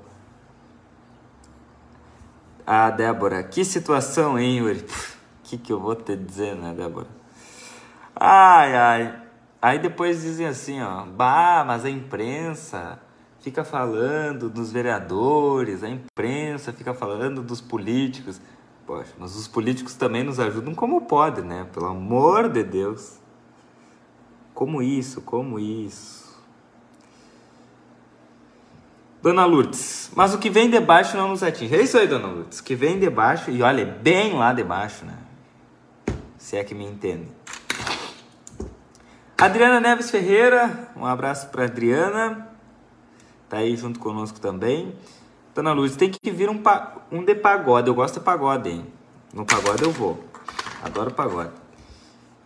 Ah, 2.66 2.88
Débora, 2.90 3.42
que 3.42 3.62
situação, 3.64 4.38
hein, 4.38 4.58
Yuri? 4.58 4.84
Que, 5.44 5.58
que 5.58 5.72
eu 5.72 5.78
vou 5.78 5.94
te 5.94 6.16
dizer, 6.16 6.56
né, 6.56 6.74
Débora? 6.74 7.06
Ai, 8.16 8.74
ai. 8.74 9.22
Aí 9.60 9.78
depois 9.78 10.22
dizem 10.22 10.46
assim, 10.46 10.80
ó, 10.82 11.04
bah, 11.04 11.64
mas 11.66 11.84
a 11.84 11.90
imprensa 11.90 12.98
fica 13.40 13.62
falando 13.62 14.48
dos 14.48 14.72
vereadores, 14.72 15.82
a 15.82 15.88
imprensa 15.88 16.72
fica 16.72 16.94
falando 16.94 17.42
dos 17.42 17.60
políticos. 17.60 18.40
Poxa, 18.86 19.12
mas 19.18 19.36
os 19.36 19.46
políticos 19.46 19.94
também 19.94 20.22
nos 20.22 20.40
ajudam 20.40 20.74
como 20.74 21.02
pode, 21.02 21.42
né? 21.42 21.66
Pelo 21.72 21.86
amor 21.86 22.48
de 22.48 22.62
Deus. 22.62 23.18
Como 24.54 24.82
isso, 24.82 25.22
como 25.22 25.58
isso. 25.58 26.24
Dona 29.22 29.46
Lourdes, 29.46 30.10
mas 30.14 30.34
o 30.34 30.38
que 30.38 30.50
vem 30.50 30.68
de 30.68 30.78
baixo 30.78 31.16
não 31.16 31.28
nos 31.28 31.42
atinge. 31.42 31.74
É 31.74 31.82
isso 31.82 31.96
aí, 31.96 32.06
Dona 32.06 32.28
Lourdes. 32.28 32.60
O 32.60 32.64
que 32.64 32.74
vem 32.74 32.98
de 32.98 33.08
baixo, 33.08 33.50
e 33.50 33.62
olha, 33.62 33.86
bem 33.86 34.34
lá 34.34 34.52
de 34.52 34.62
baixo, 34.62 35.06
né? 35.06 35.23
Se 36.44 36.58
é 36.58 36.62
que 36.62 36.74
me 36.74 36.84
entende. 36.84 37.26
Adriana 39.38 39.80
Neves 39.80 40.10
Ferreira, 40.10 40.90
um 40.94 41.06
abraço 41.06 41.48
para 41.48 41.64
Adriana. 41.64 42.50
Tá 43.48 43.56
aí 43.56 43.74
junto 43.74 43.98
conosco 43.98 44.38
também. 44.38 44.94
Dona 45.54 45.72
Luz, 45.72 45.96
tem 45.96 46.10
que 46.10 46.30
vir 46.30 46.50
um, 46.50 46.62
um 47.10 47.24
de 47.24 47.34
pagode. 47.34 47.88
Eu 47.88 47.94
gosto 47.94 48.18
de 48.18 48.26
pagode, 48.26 48.68
hein? 48.68 48.86
No 49.32 49.46
pagode 49.46 49.84
eu 49.84 49.90
vou. 49.90 50.22
Adoro 50.82 51.14
pagode. 51.14 51.52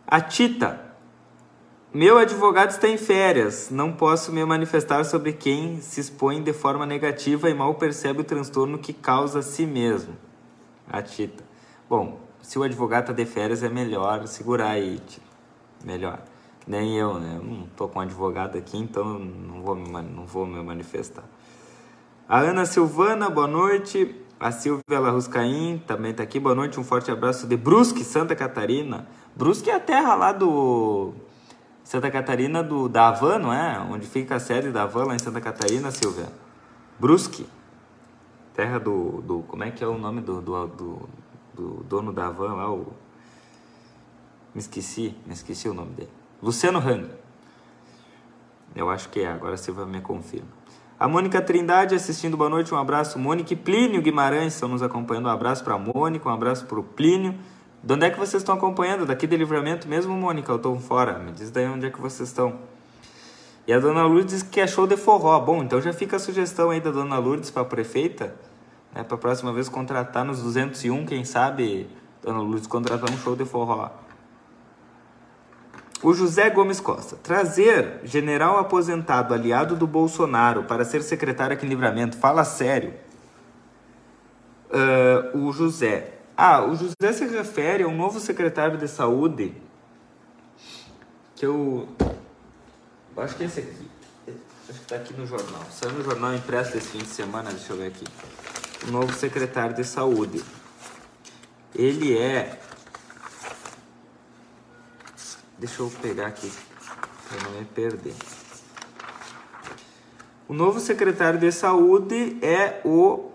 A 0.07 0.21
Tita. 0.21 0.81
Meu 1.93 2.19
advogado 2.19 2.71
está 2.71 2.87
em 2.87 2.97
férias. 2.97 3.69
Não 3.69 3.93
posso 3.93 4.31
me 4.31 4.45
manifestar 4.45 5.03
sobre 5.03 5.33
quem 5.33 5.81
se 5.81 6.01
expõe 6.01 6.41
de 6.41 6.53
forma 6.53 6.87
negativa 6.87 7.51
e 7.51 7.55
mal 7.55 7.75
percebe 7.75 8.21
o 8.21 8.25
transtorno 8.25 8.79
que 8.79 8.93
causa 8.93 9.41
a 9.41 9.43
si 9.43 9.67
mesmo. 9.67 10.17
A 10.89 11.03
Tita. 11.03 11.43
Bom, 11.91 12.28
se 12.49 12.59
o 12.59 12.63
advogado 12.63 13.03
está 13.03 13.13
de 13.13 13.27
férias, 13.27 13.63
é 13.63 13.69
melhor 13.69 14.27
segurar 14.27 14.71
aí, 14.71 14.99
Tita. 15.07 15.27
Melhor. 15.85 16.19
Nem 16.67 16.97
eu, 16.97 17.21
né? 17.21 17.35
Eu 17.37 17.45
não 17.45 17.67
tô 17.77 17.87
com 17.89 17.99
um 17.99 18.03
advogado 18.03 18.57
aqui, 18.57 18.79
então 18.79 19.19
não 19.19 19.61
vou 19.61 19.75
me, 19.75 19.87
não 19.91 20.25
vou 20.25 20.47
me 20.47 20.63
manifestar. 20.63 21.25
A 22.27 22.39
Ana 22.39 22.65
Silvana, 22.65 23.29
boa 23.29 23.47
noite. 23.47 24.17
A 24.41 24.51
Silvia 24.51 24.99
Larruscaim 24.99 25.83
também 25.87 26.13
está 26.13 26.23
aqui. 26.23 26.41
Boa 26.41 26.55
noite, 26.55 26.81
um 26.81 26.85
forte 26.85 27.11
abraço 27.11 27.47
de 27.47 27.55
Brusque, 27.55 28.03
Santa 28.03 28.35
Catarina. 28.35 29.07
Brusque 29.37 29.69
é 29.69 29.75
a 29.75 29.81
terra 29.81 30.15
lá 30.15 30.33
do 30.33 31.13
Santa 31.85 32.11
Catarina 32.11 32.63
do 32.63 32.89
da 32.89 33.09
Havan, 33.09 33.41
não 33.41 33.53
é? 33.53 33.79
Onde 33.79 34.07
fica 34.07 34.37
a 34.37 34.41
sede 34.41 34.71
da 34.71 34.85
Havan 34.85 35.05
lá 35.05 35.15
em 35.15 35.19
Santa 35.19 35.43
Catarina, 35.43 35.91
Silvia. 35.91 36.29
Brusque. 36.99 37.47
Terra 38.55 38.81
do, 38.81 39.21
do 39.21 39.41
como 39.43 39.65
é 39.65 39.71
que 39.71 39.85
é 39.85 39.87
o 39.87 39.99
nome 39.99 40.23
do, 40.23 40.41
do, 40.41 40.67
do, 40.67 41.09
do 41.59 41.85
dono 41.85 42.13
da 42.13 42.27
Havan 42.27 42.55
lá, 42.55 42.73
o 42.73 42.93
me 44.55 44.61
esqueci, 44.61 45.15
me 45.27 45.33
esqueci 45.33 45.69
o 45.69 45.75
nome 45.75 45.93
dele. 45.93 46.11
Luciano 46.43 46.79
Hang. 46.79 47.11
Eu 48.75 48.89
acho 48.89 49.09
que 49.09 49.21
é, 49.21 49.27
agora 49.27 49.55
a 49.55 49.57
Silvia 49.57 49.85
me 49.85 50.01
confirma. 50.01 50.49
A 50.99 51.07
Mônica 51.07 51.41
Trindade 51.41 51.95
assistindo, 51.95 52.37
boa 52.37 52.51
noite, 52.51 52.73
um 52.73 52.77
abraço. 52.77 53.19
Mônica 53.19 53.53
e 53.53 53.57
Plínio 53.57 54.01
Guimarães 54.01 54.55
estão 54.55 54.69
nos 54.69 54.83
acompanhando. 54.83 55.27
Um 55.27 55.31
abraço 55.31 55.63
para 55.63 55.79
Mônica, 55.79 56.29
um 56.29 56.33
abraço 56.33 56.67
para 56.67 56.79
o 56.79 56.83
Plínio. 56.83 57.35
De 57.83 57.95
onde 57.95 58.07
é 58.07 58.11
que 58.11 58.19
vocês 58.19 58.43
estão 58.43 58.55
acompanhando? 58.55 59.07
Daqui 59.07 59.27
de 59.27 59.37
livramento 59.37 59.87
mesmo, 59.87 60.13
Mônica? 60.15 60.51
Eu 60.51 60.57
estou 60.57 60.79
fora. 60.81 61.19
Me 61.19 61.31
diz 61.31 61.51
daí 61.51 61.67
onde 61.67 61.87
é 61.87 61.91
que 61.91 62.01
vocês 62.01 62.29
estão. 62.29 62.59
E 63.67 63.73
a 63.73 63.79
dona 63.79 64.03
Lourdes 64.05 64.33
diz 64.33 64.43
que 64.43 64.61
é 64.61 64.67
show 64.67 64.87
de 64.87 64.97
forró. 64.97 65.39
Bom, 65.39 65.63
então 65.63 65.81
já 65.81 65.93
fica 65.93 66.17
a 66.17 66.19
sugestão 66.19 66.71
aí 66.71 66.81
da 66.81 66.91
dona 66.91 67.19
Lourdes 67.19 67.51
para 67.51 67.63
a 67.63 67.67
prefeita, 67.67 68.35
né, 68.95 69.03
para 69.03 69.15
a 69.15 69.19
próxima 69.19 69.53
vez 69.53 69.69
contratar 69.69 70.25
nos 70.25 70.43
201, 70.43 71.07
quem 71.07 71.25
sabe, 71.25 71.89
dona 72.23 72.41
Lourdes, 72.41 72.67
contratar 72.67 73.11
um 73.11 73.19
show 73.19 73.37
de 73.37 73.45
forró. 73.45 73.91
O 76.03 76.15
José 76.15 76.49
Gomes 76.49 76.79
Costa. 76.79 77.17
Trazer 77.17 78.01
general 78.05 78.59
aposentado 78.59 79.35
aliado 79.35 79.75
do 79.75 79.87
Bolsonaro 79.87 80.63
para 80.65 80.85
ser 80.85 81.03
secretário 81.03 81.55
aqui 81.55 81.67
em 81.67 81.69
Livramento. 81.69 82.17
Fala 82.17 82.45
sério. 82.45 82.95
Uh, 84.71 85.39
o 85.39 85.53
José. 85.53 86.19
Ah, 86.37 86.65
o 86.65 86.77
José 86.77 87.13
se 87.13 87.27
refere 87.27 87.83
a 87.83 87.89
um 87.89 87.97
novo 87.97 88.21
secretário 88.21 88.79
de 88.79 88.87
saúde. 88.87 89.55
Que 91.35 91.47
eu. 91.47 91.89
Acho 93.17 93.35
que 93.35 93.43
é 93.43 93.47
esse 93.47 93.61
aqui. 93.61 93.91
Acho 94.29 94.79
que 94.79 94.85
está 94.85 94.97
aqui 94.97 95.15
no 95.15 95.27
jornal. 95.27 95.63
Saiu 95.73 95.95
no 95.95 96.05
jornal 96.05 96.35
impresso 96.35 96.77
esse 96.77 96.91
fim 96.91 96.99
de 96.99 97.07
semana, 97.07 97.51
deixa 97.51 97.73
eu 97.73 97.77
ver 97.79 97.89
aqui. 97.89 98.05
O 98.87 98.91
novo 98.91 99.13
secretário 99.13 99.75
de 99.75 99.85
saúde. 99.85 100.45
Ele 101.75 102.17
é 102.17 102.59
Deixa 105.59 105.83
eu 105.83 105.91
pegar 106.01 106.29
aqui 106.29 106.53
para 107.29 107.43
não 107.43 107.59
me 107.59 107.65
perder. 107.65 108.15
O 110.47 110.55
novo 110.55 110.79
secretário 110.79 111.39
de 111.39 111.51
Saúde 111.51 112.39
é 112.41 112.81
o 112.85 113.33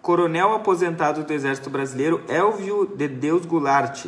coronel 0.00 0.54
aposentado 0.54 1.22
do 1.24 1.32
Exército 1.32 1.68
Brasileiro 1.68 2.24
Elvio 2.26 2.86
de 2.86 3.06
Deus 3.06 3.44
Goulart. 3.44 4.06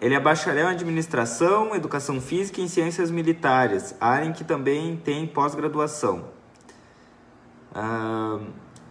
Ele 0.00 0.14
é 0.16 0.18
bacharel 0.18 0.66
em 0.66 0.72
Administração, 0.72 1.72
Educação 1.72 2.20
Física 2.20 2.60
e 2.60 2.64
em 2.64 2.68
Ciências 2.68 3.08
Militares, 3.08 3.94
área 4.00 4.26
em 4.26 4.32
que 4.32 4.42
também 4.42 4.96
tem 4.96 5.24
pós-graduação. 5.24 6.41
Ah, 7.74 8.38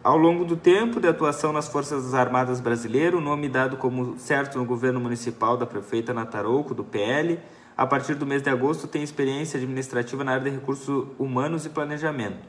ao 0.03 0.17
longo 0.17 0.43
do 0.43 0.57
tempo 0.57 0.99
de 0.99 1.07
atuação 1.07 1.53
nas 1.53 1.67
Forças 1.67 2.13
Armadas 2.15 2.59
Brasileiras, 2.59 3.19
o 3.19 3.21
nome 3.21 3.47
dado 3.47 3.77
como 3.77 4.17
certo 4.17 4.57
no 4.57 4.65
governo 4.65 4.99
municipal 4.99 5.55
da 5.55 5.65
prefeita 5.65 6.13
Natarouco, 6.13 6.73
do 6.73 6.83
PL, 6.83 7.39
a 7.77 7.85
partir 7.85 8.15
do 8.15 8.25
mês 8.25 8.41
de 8.41 8.49
agosto 8.49 8.87
tem 8.87 9.03
experiência 9.03 9.57
administrativa 9.57 10.23
na 10.23 10.31
área 10.31 10.43
de 10.45 10.49
recursos 10.49 11.07
humanos 11.19 11.65
e 11.65 11.69
planejamento. 11.69 12.39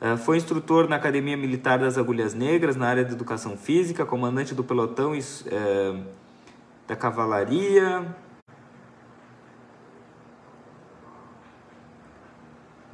Eh, 0.00 0.16
foi 0.16 0.36
instrutor 0.36 0.88
na 0.88 0.96
Academia 0.96 1.36
Militar 1.36 1.78
das 1.78 1.96
Agulhas 1.96 2.34
Negras, 2.34 2.74
na 2.74 2.88
área 2.88 3.04
de 3.04 3.12
educação 3.12 3.56
física, 3.56 4.04
comandante 4.04 4.54
do 4.54 4.64
pelotão 4.64 5.12
eh, 5.14 6.00
da 6.88 6.96
cavalaria, 6.96 8.04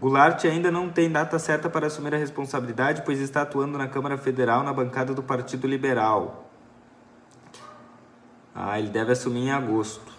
Goulart 0.05 0.45
ainda 0.45 0.71
não 0.71 0.91
tem 0.91 1.11
data 1.11 1.39
certa 1.39 1.71
para 1.71 1.87
assumir 1.87 2.15
a 2.15 2.19
responsabilidade, 2.19 3.01
pois 3.07 3.19
está 3.21 3.41
atuando 3.41 3.79
na 3.79 3.89
Câmara 3.89 4.19
Federal 4.19 4.63
na 4.63 4.71
bancada 4.71 5.15
do 5.15 5.23
Partido 5.23 5.67
Liberal. 5.67 6.45
Ah, 8.55 8.79
ele 8.79 8.91
deve 8.91 9.13
assumir 9.13 9.47
em 9.47 9.51
agosto. 9.51 10.13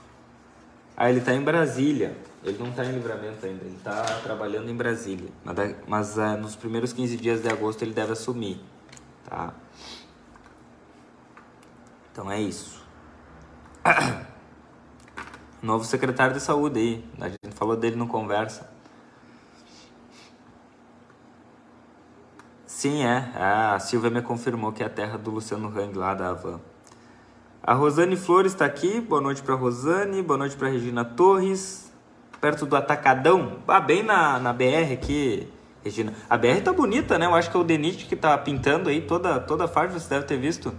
Ah, 0.97 1.07
ele 1.07 1.19
está 1.19 1.35
em 1.35 1.41
Brasília. 1.41 2.17
Ele 2.43 2.57
não 2.57 2.69
está 2.69 2.83
em 2.83 2.93
livramento 2.93 3.45
ainda, 3.45 3.63
ele 3.63 3.75
está 3.75 4.01
trabalhando 4.23 4.71
em 4.71 4.75
Brasília. 4.75 5.29
Mas, 5.43 5.75
mas 5.87 6.17
ah, 6.17 6.35
nos 6.35 6.55
primeiros 6.55 6.91
15 6.91 7.15
dias 7.17 7.43
de 7.43 7.47
agosto 7.47 7.83
ele 7.83 7.93
deve 7.93 8.13
assumir. 8.13 8.59
Tá? 9.29 9.53
Então 12.11 12.31
é 12.31 12.41
isso. 12.41 12.83
Novo 15.61 15.85
secretário 15.85 16.33
de 16.33 16.41
saúde 16.41 16.79
aí. 16.79 17.05
A 17.21 17.29
gente 17.29 17.53
falou 17.53 17.77
dele 17.77 17.95
no 17.95 18.07
Conversa. 18.07 18.73
Sim, 22.75 23.05
é. 23.05 23.31
A 23.33 23.79
Silvia 23.79 24.09
me 24.09 24.21
confirmou 24.21 24.73
que 24.73 24.83
é 24.83 24.85
a 24.85 24.89
terra 24.89 25.17
do 25.17 25.31
Luciano 25.31 25.69
Hang, 25.69 25.97
lá 25.97 26.13
da 26.13 26.31
Havan. 26.31 26.59
A 27.63 27.73
Rosane 27.73 28.17
Flores 28.17 28.51
está 28.51 28.65
aqui. 28.65 28.99
Boa 28.99 29.21
noite 29.21 29.41
para 29.41 29.55
Rosane. 29.55 30.21
Boa 30.21 30.37
noite 30.37 30.57
para 30.57 30.67
Regina 30.67 31.05
Torres. 31.05 31.89
Perto 32.41 32.65
do 32.65 32.75
Atacadão. 32.75 33.59
Ah, 33.65 33.79
bem 33.79 34.03
na, 34.03 34.39
na 34.39 34.51
BR 34.51 34.91
aqui, 34.91 35.47
Regina. 35.85 36.13
A 36.29 36.35
BR 36.35 36.61
tá 36.65 36.73
bonita, 36.73 37.17
né? 37.17 37.27
Eu 37.27 37.33
acho 37.33 37.49
que 37.49 37.55
é 37.55 37.59
o 37.61 37.63
Denit 37.63 38.07
que 38.07 38.15
tá 38.17 38.37
pintando 38.37 38.89
aí 38.89 38.99
toda, 38.99 39.39
toda 39.39 39.63
a 39.63 39.67
faixa. 39.69 39.97
Você 39.97 40.09
deve 40.09 40.25
ter 40.25 40.37
visto 40.37 40.75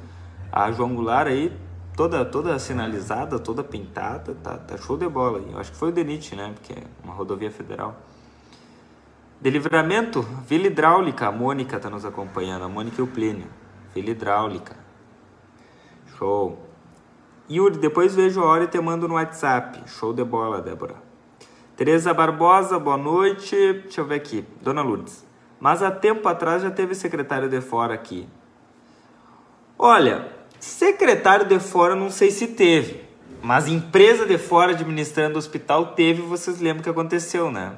a 0.53 0.71
João 0.71 0.95
Goulart 0.95 1.29
aí, 1.29 1.51
toda, 1.97 2.27
toda 2.27 2.59
sinalizada, 2.59 3.39
toda 3.39 3.65
pintada. 3.65 4.37
Tá, 4.43 4.59
tá 4.59 4.77
show 4.77 4.99
de 4.99 5.09
bola. 5.09 5.43
Eu 5.51 5.59
acho 5.59 5.73
que 5.73 5.79
foi 5.79 5.89
o 5.89 5.93
Denit, 5.93 6.37
né? 6.37 6.53
Porque 6.57 6.75
é 6.75 6.85
uma 7.03 7.15
rodovia 7.15 7.51
federal. 7.51 7.97
De 9.39 9.51
Livramento, 9.51 10.23
Vila 10.49 10.67
Hidráulica, 10.67 11.27
a 11.27 11.33
Mônica 11.33 11.77
está 11.77 11.91
nos 11.91 12.07
acompanhando, 12.07 12.65
a 12.65 12.69
Mônica 12.69 13.01
e 13.01 13.05
o 13.05 13.07
Plínio. 13.07 13.47
Vila 13.95 14.11
Hidráulica. 14.11 14.75
Show. 16.17 16.59
Yuri, 17.49 17.77
depois 17.77 18.15
vejo 18.15 18.41
a 18.41 18.47
hora 18.47 18.65
e 18.65 18.67
te 18.67 18.81
mando 18.81 19.07
no 19.07 19.15
WhatsApp. 19.15 19.83
Show 19.87 20.15
de 20.15 20.25
bola, 20.25 20.63
Débora. 20.63 20.97
Tereza 21.77 22.15
Barbosa, 22.15 22.79
boa 22.79 22.97
noite. 22.97 23.55
Deixa 23.83 24.01
eu 24.01 24.07
ver 24.07 24.15
aqui. 24.15 24.43
Dona 24.63 24.81
Lourdes. 24.81 25.27
Mas 25.61 25.83
há 25.83 25.91
tempo 25.91 26.27
atrás 26.27 26.63
já 26.63 26.71
teve 26.71 26.95
secretário 26.95 27.51
de 27.51 27.61
fora 27.61 27.93
aqui. 27.93 28.27
Olha, 29.79 30.33
secretário 30.59 31.47
de 31.47 31.61
fora 31.61 31.95
não 31.95 32.11
sei 32.11 32.31
se 32.31 32.49
teve. 32.49 33.05
Mas 33.43 33.69
empresa 33.69 34.25
de 34.25 34.39
fora 34.39 34.73
administrando 34.73 35.35
o 35.35 35.39
hospital 35.39 35.89
teve, 35.89 36.23
vocês 36.23 36.59
lembram 36.59 36.83
que 36.83 36.89
aconteceu, 36.89 37.51
né? 37.51 37.75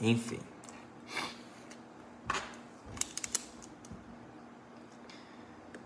Enfim. 0.00 0.38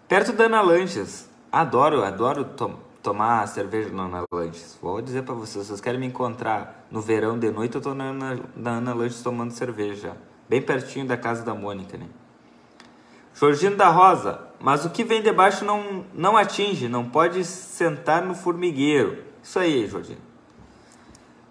Perto 0.09 0.33
da 0.33 0.45
Ana 0.45 0.61
Lanches. 0.61 1.29
Adoro, 1.51 2.05
adoro 2.05 2.45
to 2.45 2.79
tomar 3.03 3.47
cerveja 3.49 3.91
na 3.91 4.05
Ana 4.05 4.25
Lanches. 4.31 4.79
Vou 4.81 5.01
dizer 5.03 5.23
para 5.23 5.35
vocês, 5.35 5.67
vocês 5.67 5.81
querem 5.81 5.99
me 6.01 6.07
encontrar 6.07 6.87
no 6.91 7.01
verão 7.01 7.39
de 7.39 7.51
noite, 7.51 7.75
eu 7.75 7.81
tô 7.81 7.95
na 7.95 8.05
Ana, 8.05 8.41
na 8.57 8.71
Ana 8.73 8.95
Lanches 8.95 9.23
tomando 9.23 9.51
cerveja. 9.51 10.17
Bem 10.49 10.63
pertinho 10.63 11.07
da 11.07 11.17
casa 11.17 11.43
da 11.43 11.55
Mônica, 11.55 11.97
né? 11.97 12.07
Jorginho 13.35 13.77
da 13.77 13.89
Rosa, 13.89 14.41
mas 14.61 14.85
o 14.85 14.91
que 14.91 15.03
vem 15.03 15.21
debaixo 15.21 15.65
não, 15.65 16.05
não 16.15 16.37
atinge, 16.37 16.89
não 16.89 17.05
pode 17.09 17.45
sentar 17.45 18.23
no 18.23 18.35
formigueiro. 18.35 19.25
Isso 19.43 19.59
aí, 19.59 19.87
Jorginho. 19.89 20.34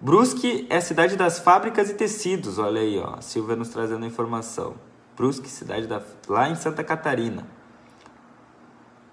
Brusque 0.04 0.68
é 0.70 0.82
cidade 0.82 1.16
das 1.16 1.40
fábricas 1.40 1.90
e 1.90 1.94
tecidos, 1.94 2.60
olha 2.60 2.82
aí, 2.82 3.00
ó. 3.00 3.16
A 3.16 3.22
Silvia 3.22 3.56
nos 3.56 3.70
trazendo 3.70 4.04
a 4.04 4.08
informação. 4.08 4.76
Brusque, 5.16 5.48
cidade 5.48 5.88
da, 5.88 6.02
lá 6.28 6.50
em 6.50 6.56
Santa 6.56 6.84
Catarina. 6.84 7.48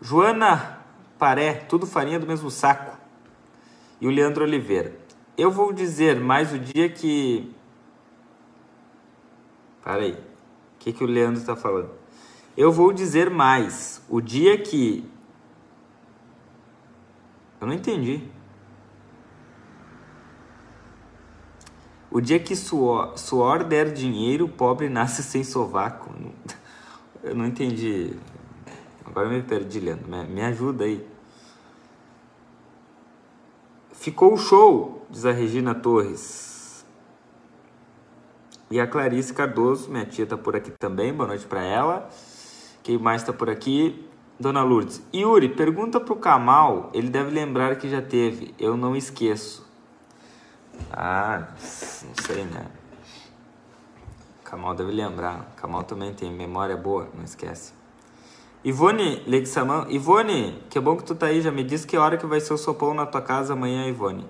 Joana 0.00 0.80
Paré, 1.16 1.54
tudo 1.54 1.86
farinha 1.86 2.18
do 2.18 2.26
mesmo 2.26 2.50
saco. 2.50 2.98
E 4.00 4.08
o 4.08 4.10
Leandro 4.10 4.42
Oliveira. 4.42 4.92
Eu 5.38 5.52
vou 5.52 5.72
dizer 5.72 6.18
mais 6.18 6.52
o 6.52 6.58
dia 6.58 6.88
que. 6.88 7.54
Para 9.84 10.02
aí. 10.02 10.14
O 10.14 10.78
que, 10.80 10.92
que 10.92 11.04
o 11.04 11.06
Leandro 11.06 11.40
está 11.40 11.54
falando? 11.54 11.92
Eu 12.56 12.72
vou 12.72 12.92
dizer 12.92 13.30
mais. 13.30 14.02
O 14.08 14.20
dia 14.20 14.58
que. 14.58 15.08
Eu 17.60 17.68
não 17.68 17.74
entendi. 17.74 18.39
O 22.10 22.20
dia 22.20 22.40
que 22.40 22.56
suor, 22.56 23.16
suor 23.16 23.62
der 23.62 23.92
dinheiro, 23.92 24.46
o 24.46 24.48
pobre 24.48 24.88
nasce 24.88 25.22
sem 25.22 25.44
sovaco. 25.44 26.10
Eu 27.22 27.36
não 27.36 27.46
entendi. 27.46 28.16
Agora 29.04 29.28
eu 29.28 29.32
me 29.32 29.42
perdi, 29.42 29.78
Leandro. 29.78 30.08
Me, 30.10 30.24
me 30.24 30.42
ajuda 30.42 30.84
aí. 30.84 31.06
Ficou 33.92 34.36
show, 34.36 35.06
diz 35.08 35.24
a 35.24 35.30
Regina 35.30 35.74
Torres. 35.74 36.84
E 38.70 38.80
a 38.80 38.86
Clarice 38.86 39.32
Cardoso, 39.32 39.90
minha 39.90 40.06
tia 40.06 40.26
tá 40.26 40.36
por 40.36 40.56
aqui 40.56 40.70
também. 40.70 41.12
Boa 41.12 41.28
noite 41.28 41.46
para 41.46 41.62
ela. 41.62 42.08
Quem 42.82 42.98
mais 42.98 43.22
tá 43.22 43.32
por 43.32 43.48
aqui? 43.48 44.08
Dona 44.38 44.62
Lourdes. 44.64 45.02
Yuri, 45.14 45.50
pergunta 45.50 46.00
pro 46.00 46.16
Kamal, 46.16 46.90
ele 46.94 47.10
deve 47.10 47.30
lembrar 47.30 47.76
que 47.76 47.88
já 47.88 48.00
teve. 48.00 48.54
Eu 48.58 48.76
não 48.76 48.96
esqueço. 48.96 49.69
Ah, 50.92 51.48
não 51.50 52.14
sei, 52.24 52.44
né? 52.44 52.66
Kamal 54.44 54.74
deve 54.74 54.90
lembrar. 54.90 55.52
Kamal 55.56 55.84
também 55.84 56.12
tem 56.12 56.32
memória 56.32 56.76
boa, 56.76 57.08
não 57.14 57.24
esquece. 57.24 57.72
Ivone 58.64 59.22
Lexaman. 59.26 59.86
Ivone, 59.88 60.62
que 60.68 60.78
bom 60.80 60.96
que 60.96 61.04
tu 61.04 61.14
tá 61.14 61.26
aí. 61.26 61.40
Já 61.40 61.50
me 61.50 61.62
diz 61.62 61.84
que 61.84 61.96
hora 61.96 62.16
que 62.16 62.26
vai 62.26 62.40
ser 62.40 62.52
o 62.52 62.58
sopão 62.58 62.92
na 62.92 63.06
tua 63.06 63.22
casa 63.22 63.52
amanhã, 63.52 63.86
Ivone. 63.86 64.26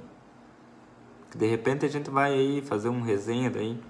De 1.34 1.46
repente 1.46 1.86
a 1.86 1.88
gente 1.88 2.10
vai 2.10 2.32
aí 2.32 2.62
fazer 2.62 2.88
um 2.88 3.00
resenha 3.00 3.50
daí, 3.50 3.80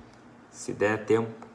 se 0.50 0.72
der 0.72 1.04
tempo. 1.04 1.46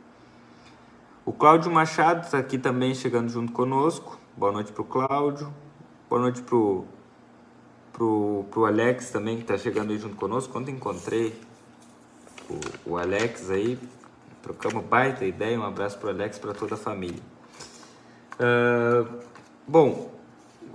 O 1.26 1.32
Cláudio 1.32 1.72
Machado 1.72 2.26
está 2.26 2.38
aqui 2.38 2.58
também 2.58 2.94
chegando 2.94 3.30
junto 3.30 3.52
conosco. 3.52 4.20
Boa 4.36 4.52
noite 4.52 4.72
pro 4.72 4.84
Cláudio. 4.84 5.54
Boa 6.10 6.22
noite 6.22 6.42
pro, 6.42 6.86
pro, 7.96 8.46
pro 8.52 8.66
Alex 8.66 9.10
também, 9.10 9.38
que 9.38 9.44
está 9.44 9.58
chegando 9.58 9.92
aí 9.92 9.98
junto 9.98 10.16
conosco. 10.16 10.52
Quando 10.52 10.70
encontrei 10.70 11.34
o, 12.50 12.92
o 12.92 12.98
Alex 12.98 13.50
aí, 13.50 13.80
trocamos 14.42 14.84
baita 14.84 15.26
ideia. 15.26 15.60
Um 15.60 15.64
abraço 15.64 15.98
pro 15.98 16.10
Alex, 16.10 16.38
para 16.38 16.54
toda 16.54 16.76
a 16.76 16.78
família. 16.78 17.22
Uh, 18.38 19.20
bom, 19.66 20.12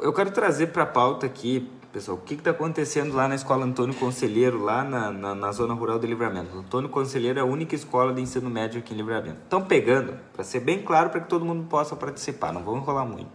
eu 0.00 0.12
quero 0.14 0.30
trazer 0.30 0.68
para 0.68 0.84
a 0.84 0.86
pauta 0.86 1.26
aqui, 1.26 1.70
pessoal, 1.92 2.16
o 2.16 2.20
que 2.22 2.34
está 2.34 2.52
acontecendo 2.52 3.14
lá 3.14 3.28
na 3.28 3.34
Escola 3.34 3.66
Antônio 3.66 3.94
Conselheiro, 3.94 4.62
lá 4.62 4.82
na, 4.82 5.10
na, 5.10 5.34
na, 5.34 5.52
Zona 5.52 5.74
Rural 5.74 5.98
do 5.98 6.06
Livramento. 6.06 6.56
Antônio 6.56 6.88
Conselheiro 6.88 7.38
é 7.38 7.42
a 7.42 7.44
única 7.44 7.74
escola 7.74 8.14
de 8.14 8.22
ensino 8.22 8.48
médio 8.48 8.78
aqui 8.78 8.94
em 8.94 8.96
Livramento. 8.96 9.40
Estão 9.42 9.60
pegando, 9.60 10.14
para 10.32 10.42
ser 10.42 10.60
bem 10.60 10.80
claro, 10.80 11.10
para 11.10 11.20
que 11.20 11.28
todo 11.28 11.44
mundo 11.44 11.68
possa 11.68 11.94
participar, 11.94 12.50
não 12.50 12.64
vamos 12.64 12.80
enrolar 12.80 13.04
muito. 13.04 13.30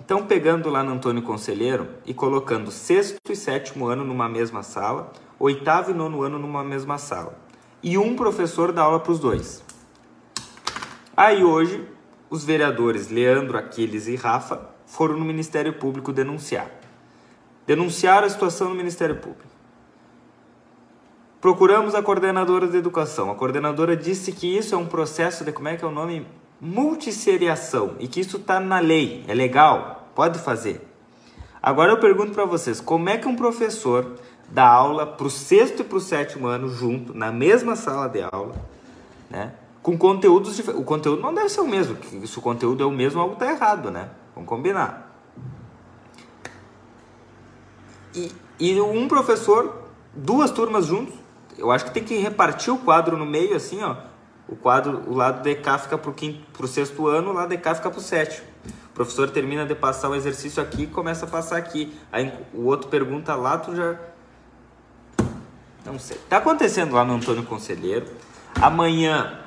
Estão 0.00 0.20
uh, 0.20 0.24
pegando 0.24 0.70
lá 0.70 0.82
no 0.82 0.92
Antônio 0.92 1.22
Conselheiro 1.22 1.88
e 2.06 2.14
colocando 2.14 2.70
sexto 2.70 3.30
e 3.30 3.36
sétimo 3.36 3.86
ano 3.86 4.02
numa 4.02 4.28
mesma 4.28 4.62
sala, 4.62 5.12
oitavo 5.38 5.90
e 5.90 5.94
nono 5.94 6.22
ano 6.22 6.38
numa 6.38 6.64
mesma 6.64 6.96
sala. 6.96 7.38
E 7.82 7.98
um 7.98 8.16
professor 8.16 8.72
dá 8.72 8.82
aula 8.82 8.98
para 8.98 9.12
os 9.12 9.20
dois. 9.20 9.62
Aí 11.14 11.44
hoje 11.44 11.86
os 12.30 12.44
vereadores 12.44 13.10
Leandro, 13.10 13.58
Aquiles 13.58 14.06
e 14.06 14.16
Rafa 14.16 14.70
foram 14.86 15.18
no 15.18 15.24
Ministério 15.24 15.74
Público 15.74 16.12
denunciar. 16.12 16.70
Denunciaram 17.66 18.26
a 18.26 18.30
situação 18.30 18.70
no 18.70 18.74
Ministério 18.74 19.16
Público. 19.16 19.50
Procuramos 21.40 21.94
a 21.94 22.02
coordenadora 22.02 22.66
de 22.66 22.76
educação. 22.76 23.30
A 23.30 23.34
coordenadora 23.34 23.96
disse 23.96 24.32
que 24.32 24.56
isso 24.56 24.74
é 24.74 24.78
um 24.78 24.86
processo 24.86 25.44
de, 25.44 25.52
como 25.52 25.68
é 25.68 25.76
que 25.76 25.84
é 25.84 25.88
o 25.88 25.90
nome? 25.90 26.26
Multisseriação. 26.60 27.96
E 27.98 28.08
que 28.08 28.20
isso 28.20 28.36
está 28.36 28.58
na 28.60 28.78
lei. 28.78 29.24
É 29.28 29.34
legal. 29.34 30.08
Pode 30.14 30.38
fazer. 30.38 30.86
Agora 31.62 31.92
eu 31.92 32.00
pergunto 32.00 32.32
para 32.32 32.44
vocês, 32.44 32.80
como 32.80 33.08
é 33.08 33.18
que 33.18 33.26
um 33.26 33.36
professor 33.36 34.18
dá 34.48 34.66
aula 34.66 35.06
para 35.06 35.26
o 35.26 35.30
sexto 35.30 35.80
e 35.80 35.84
para 35.84 35.98
o 35.98 36.00
sétimo 36.00 36.46
ano 36.46 36.68
junto, 36.68 37.12
na 37.12 37.32
mesma 37.32 37.74
sala 37.74 38.08
de 38.08 38.22
aula, 38.22 38.54
né? 39.28 39.52
com 39.86 39.96
conteúdos 39.96 40.56
diferentes. 40.56 40.82
O 40.82 40.84
conteúdo 40.84 41.22
não 41.22 41.32
deve 41.32 41.48
ser 41.48 41.60
o 41.60 41.68
mesmo. 41.68 41.96
Se 42.26 42.36
o 42.36 42.42
conteúdo 42.42 42.82
é 42.82 42.86
o 42.86 42.90
mesmo, 42.90 43.20
algo 43.20 43.34
está 43.34 43.48
errado, 43.48 43.88
né? 43.88 44.10
Vamos 44.34 44.48
combinar. 44.48 45.16
E, 48.12 48.32
e 48.58 48.80
um 48.80 49.06
professor, 49.06 49.84
duas 50.12 50.50
turmas 50.50 50.86
juntos, 50.86 51.14
eu 51.56 51.70
acho 51.70 51.84
que 51.84 51.92
tem 51.92 52.02
que 52.02 52.18
repartir 52.18 52.72
o 52.72 52.78
quadro 52.78 53.16
no 53.16 53.24
meio, 53.24 53.54
assim, 53.54 53.80
ó. 53.80 53.94
O 54.48 54.54
quadro, 54.54 55.02
o 55.06 55.14
lado 55.14 55.42
de 55.42 55.56
fica 55.56 55.98
para 55.98 56.10
o 56.10 56.68
sexto 56.68 57.08
ano, 57.08 57.30
o 57.30 57.32
lado 57.32 57.48
de 57.48 57.56
fica 57.56 57.90
para 57.90 57.90
o 57.90 58.00
sétimo. 58.00 58.46
O 58.90 58.94
professor 58.94 59.30
termina 59.30 59.66
de 59.66 59.74
passar 59.74 60.08
o 60.08 60.14
exercício 60.14 60.62
aqui 60.62 60.84
e 60.84 60.86
começa 60.86 61.26
a 61.26 61.28
passar 61.28 61.56
aqui. 61.56 61.98
Aí 62.12 62.32
o 62.54 62.64
outro 62.64 62.88
pergunta 62.88 63.34
lá, 63.34 63.58
tu 63.58 63.74
já. 63.74 63.96
Não 65.84 65.98
sei. 65.98 66.18
Tá 66.28 66.38
acontecendo 66.38 66.94
lá 66.94 67.04
no 67.04 67.14
Antônio 67.14 67.44
Conselheiro. 67.44 68.06
Amanhã 68.60 69.40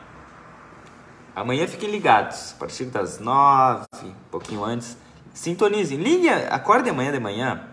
Amanhã 1.39 1.65
fiquem 1.67 1.89
ligados, 1.89 2.51
a 2.51 2.59
partir 2.59 2.83
das 2.85 3.17
nove, 3.17 3.85
um 4.03 4.13
pouquinho 4.29 4.62
antes. 4.62 4.97
Sintonizem, 5.33 5.97
ligue, 5.97 6.27
acorde 6.27 6.89
amanhã 6.89 7.13
de 7.13 7.19
manhã, 7.19 7.63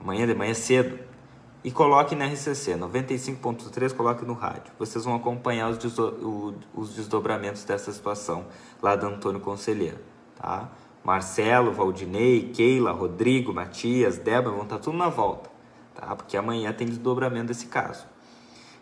amanhã 0.00 0.26
de 0.26 0.34
manhã 0.34 0.52
cedo, 0.52 0.98
e 1.64 1.70
coloque 1.70 2.14
na 2.14 2.26
RCC 2.26 2.74
95.3, 2.74 3.94
coloque 3.94 4.24
no 4.24 4.34
rádio. 4.34 4.72
Vocês 4.78 5.04
vão 5.04 5.14
acompanhar 5.14 5.70
os, 5.70 5.78
desdo 5.78 6.56
os 6.74 6.94
desdobramentos 6.94 7.64
dessa 7.64 7.92
situação 7.92 8.46
lá 8.82 8.96
do 8.96 9.06
Antônio 9.06 9.40
Conselheiro, 9.40 9.98
tá? 10.36 10.70
Marcelo, 11.04 11.72
Valdinei, 11.72 12.50
Keila, 12.52 12.92
Rodrigo, 12.92 13.52
Matias, 13.52 14.18
Débora 14.18 14.54
vão 14.54 14.64
estar 14.64 14.78
tudo 14.78 14.96
na 14.96 15.08
volta, 15.08 15.50
tá? 15.94 16.14
Porque 16.14 16.36
amanhã 16.36 16.72
tem 16.72 16.86
desdobramento 16.86 17.46
desse 17.46 17.66
caso. 17.66 18.06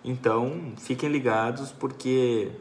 Então, 0.05 0.73
fiquem 0.77 1.11
ligados 1.11 1.73
porque 1.73 2.53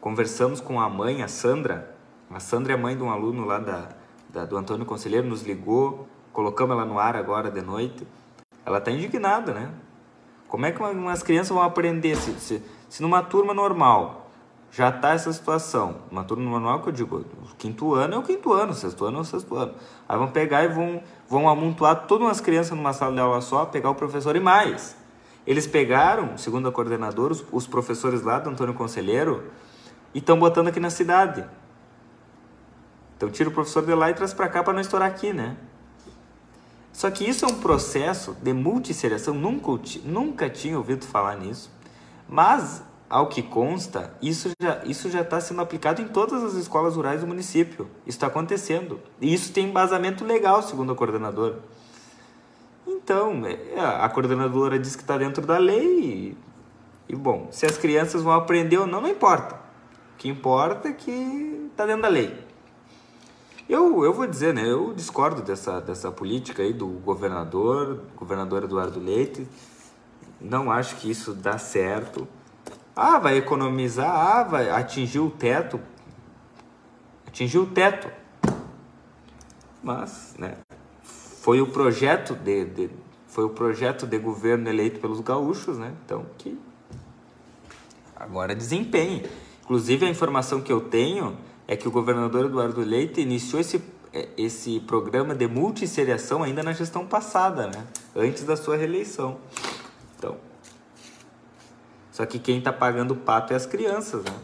Conversamos 0.00 0.62
com 0.62 0.80
a 0.80 0.88
mãe, 0.88 1.22
a 1.22 1.28
Sandra. 1.28 1.94
A 2.30 2.40
Sandra 2.40 2.72
é 2.72 2.76
mãe 2.76 2.96
de 2.96 3.02
um 3.02 3.10
aluno 3.10 3.44
lá 3.44 3.58
da, 3.58 3.90
da 4.30 4.46
do 4.46 4.56
Antônio 4.56 4.86
Conselheiro, 4.86 5.28
nos 5.28 5.42
ligou, 5.42 6.08
colocamos 6.32 6.74
ela 6.74 6.86
no 6.86 6.98
ar 6.98 7.14
agora 7.16 7.50
de 7.50 7.60
noite. 7.60 8.06
Ela 8.64 8.78
está 8.78 8.90
indignada, 8.90 9.52
né? 9.52 9.70
Como 10.48 10.66
é 10.66 10.72
que 10.72 10.82
umas 10.82 11.22
crianças 11.22 11.50
vão 11.50 11.62
aprender 11.62 12.16
se, 12.16 12.32
se, 12.40 12.62
se 12.88 13.02
numa 13.02 13.22
turma 13.22 13.54
normal 13.54 14.30
já 14.70 14.88
está 14.88 15.10
essa 15.10 15.32
situação? 15.32 15.98
Uma 16.10 16.24
turma 16.24 16.50
normal 16.50 16.82
que 16.82 16.88
eu 16.88 16.92
digo, 16.92 17.16
o 17.18 17.56
quinto 17.56 17.94
ano 17.94 18.14
é 18.14 18.18
o 18.18 18.22
quinto 18.22 18.52
ano, 18.52 18.72
o 18.72 18.74
sexto 18.74 19.04
ano 19.04 19.18
é 19.18 19.20
o 19.20 19.24
sexto 19.24 19.56
ano. 19.56 19.74
Aí 20.08 20.18
vão 20.18 20.28
pegar 20.28 20.64
e 20.64 20.68
vão, 20.68 21.02
vão 21.28 21.48
amontoar 21.48 22.06
todas 22.06 22.28
as 22.28 22.40
crianças 22.40 22.76
numa 22.76 22.92
sala 22.92 23.12
de 23.12 23.20
aula 23.20 23.40
só, 23.40 23.64
pegar 23.64 23.90
o 23.90 23.94
professor 23.94 24.34
e 24.34 24.40
mais. 24.40 24.96
Eles 25.46 25.66
pegaram, 25.66 26.36
segundo 26.36 26.68
a 26.68 26.72
coordenadora, 26.72 27.32
os, 27.32 27.44
os 27.50 27.66
professores 27.66 28.22
lá 28.22 28.38
do 28.38 28.50
Antônio 28.50 28.74
Conselheiro 28.74 29.50
e 30.12 30.18
estão 30.18 30.38
botando 30.38 30.68
aqui 30.68 30.80
na 30.80 30.90
cidade. 30.90 31.44
Então 33.16 33.30
tira 33.30 33.48
o 33.48 33.52
professor 33.52 33.84
de 33.84 33.94
lá 33.94 34.10
e 34.10 34.14
traz 34.14 34.32
para 34.32 34.48
cá 34.48 34.62
para 34.62 34.72
não 34.72 34.80
estourar 34.80 35.08
aqui, 35.08 35.32
né? 35.32 35.56
Só 37.00 37.10
que 37.10 37.26
isso 37.26 37.46
é 37.46 37.48
um 37.48 37.54
processo 37.54 38.36
de 38.42 38.52
multisseriação, 38.52 39.32
nunca, 39.32 39.70
nunca 40.04 40.50
tinha 40.50 40.76
ouvido 40.76 41.06
falar 41.06 41.34
nisso, 41.34 41.70
mas 42.28 42.82
ao 43.08 43.26
que 43.26 43.42
consta, 43.42 44.12
isso 44.20 44.50
já 44.60 44.84
isso 44.84 45.08
já 45.08 45.22
está 45.22 45.40
sendo 45.40 45.62
aplicado 45.62 46.02
em 46.02 46.08
todas 46.08 46.44
as 46.44 46.52
escolas 46.52 46.96
rurais 46.96 47.22
do 47.22 47.26
município. 47.26 47.88
Isso 48.06 48.18
está 48.18 48.26
acontecendo. 48.26 49.00
E 49.18 49.32
isso 49.32 49.50
tem 49.50 49.70
embasamento 49.70 50.26
legal, 50.26 50.62
segundo 50.62 50.92
a 50.92 50.94
coordenadora. 50.94 51.60
Então, 52.86 53.46
é, 53.46 53.80
a 53.80 54.06
coordenadora 54.10 54.78
diz 54.78 54.94
que 54.94 55.00
está 55.00 55.16
dentro 55.16 55.46
da 55.46 55.56
lei 55.56 56.36
e, 57.08 57.14
e, 57.14 57.16
bom, 57.16 57.48
se 57.50 57.64
as 57.64 57.78
crianças 57.78 58.22
vão 58.22 58.34
aprender 58.34 58.76
ou 58.76 58.86
não, 58.86 59.00
não 59.00 59.08
importa. 59.08 59.54
O 59.54 60.18
que 60.18 60.28
importa 60.28 60.88
é 60.88 60.92
que 60.92 61.66
está 61.70 61.86
dentro 61.86 62.02
da 62.02 62.08
lei. 62.08 62.49
Eu, 63.70 64.04
eu 64.04 64.12
vou 64.12 64.26
dizer, 64.26 64.52
né, 64.52 64.68
eu 64.68 64.92
discordo 64.92 65.42
dessa, 65.42 65.80
dessa 65.80 66.10
política 66.10 66.60
aí 66.60 66.72
do 66.72 66.88
governador, 66.88 68.02
governador 68.16 68.64
Eduardo 68.64 68.98
Leite. 68.98 69.46
Não 70.40 70.72
acho 70.72 70.96
que 70.96 71.08
isso 71.08 71.32
dá 71.32 71.56
certo. 71.56 72.26
Ah, 72.96 73.20
vai 73.20 73.36
economizar, 73.36 74.10
ah, 74.10 74.42
vai 74.42 74.68
atingir 74.70 75.20
o 75.20 75.30
teto. 75.30 75.78
Atingiu 77.28 77.62
o 77.62 77.66
teto. 77.66 78.10
Mas, 79.80 80.34
né, 80.36 80.56
foi 81.04 81.60
o 81.60 81.68
projeto 81.68 82.34
de, 82.34 82.64
de, 82.64 82.90
foi 83.28 83.44
o 83.44 83.50
projeto 83.50 84.04
de 84.04 84.18
governo 84.18 84.68
eleito 84.68 84.98
pelos 84.98 85.20
gaúchos, 85.20 85.78
né? 85.78 85.94
Então, 86.04 86.26
que 86.36 86.58
agora 88.16 88.52
desempenhe. 88.52 89.30
Inclusive, 89.62 90.06
a 90.06 90.08
informação 90.08 90.60
que 90.60 90.72
eu 90.72 90.80
tenho 90.80 91.38
é 91.70 91.76
que 91.76 91.86
o 91.86 91.90
governador 91.92 92.46
Eduardo 92.46 92.80
Leite 92.80 93.20
iniciou 93.20 93.60
esse, 93.60 93.80
é, 94.12 94.28
esse 94.36 94.80
programa 94.80 95.36
de 95.36 95.46
multisseriação 95.46 96.42
ainda 96.42 96.64
na 96.64 96.72
gestão 96.72 97.06
passada, 97.06 97.68
né? 97.68 97.86
Antes 98.16 98.42
da 98.42 98.56
sua 98.56 98.76
reeleição. 98.76 99.38
Então, 100.18 100.36
só 102.10 102.26
que 102.26 102.40
quem 102.40 102.58
está 102.58 102.72
pagando 102.72 103.12
o 103.12 103.16
pato 103.16 103.52
é 103.52 103.56
as 103.56 103.66
crianças, 103.66 104.24
né? 104.24 104.34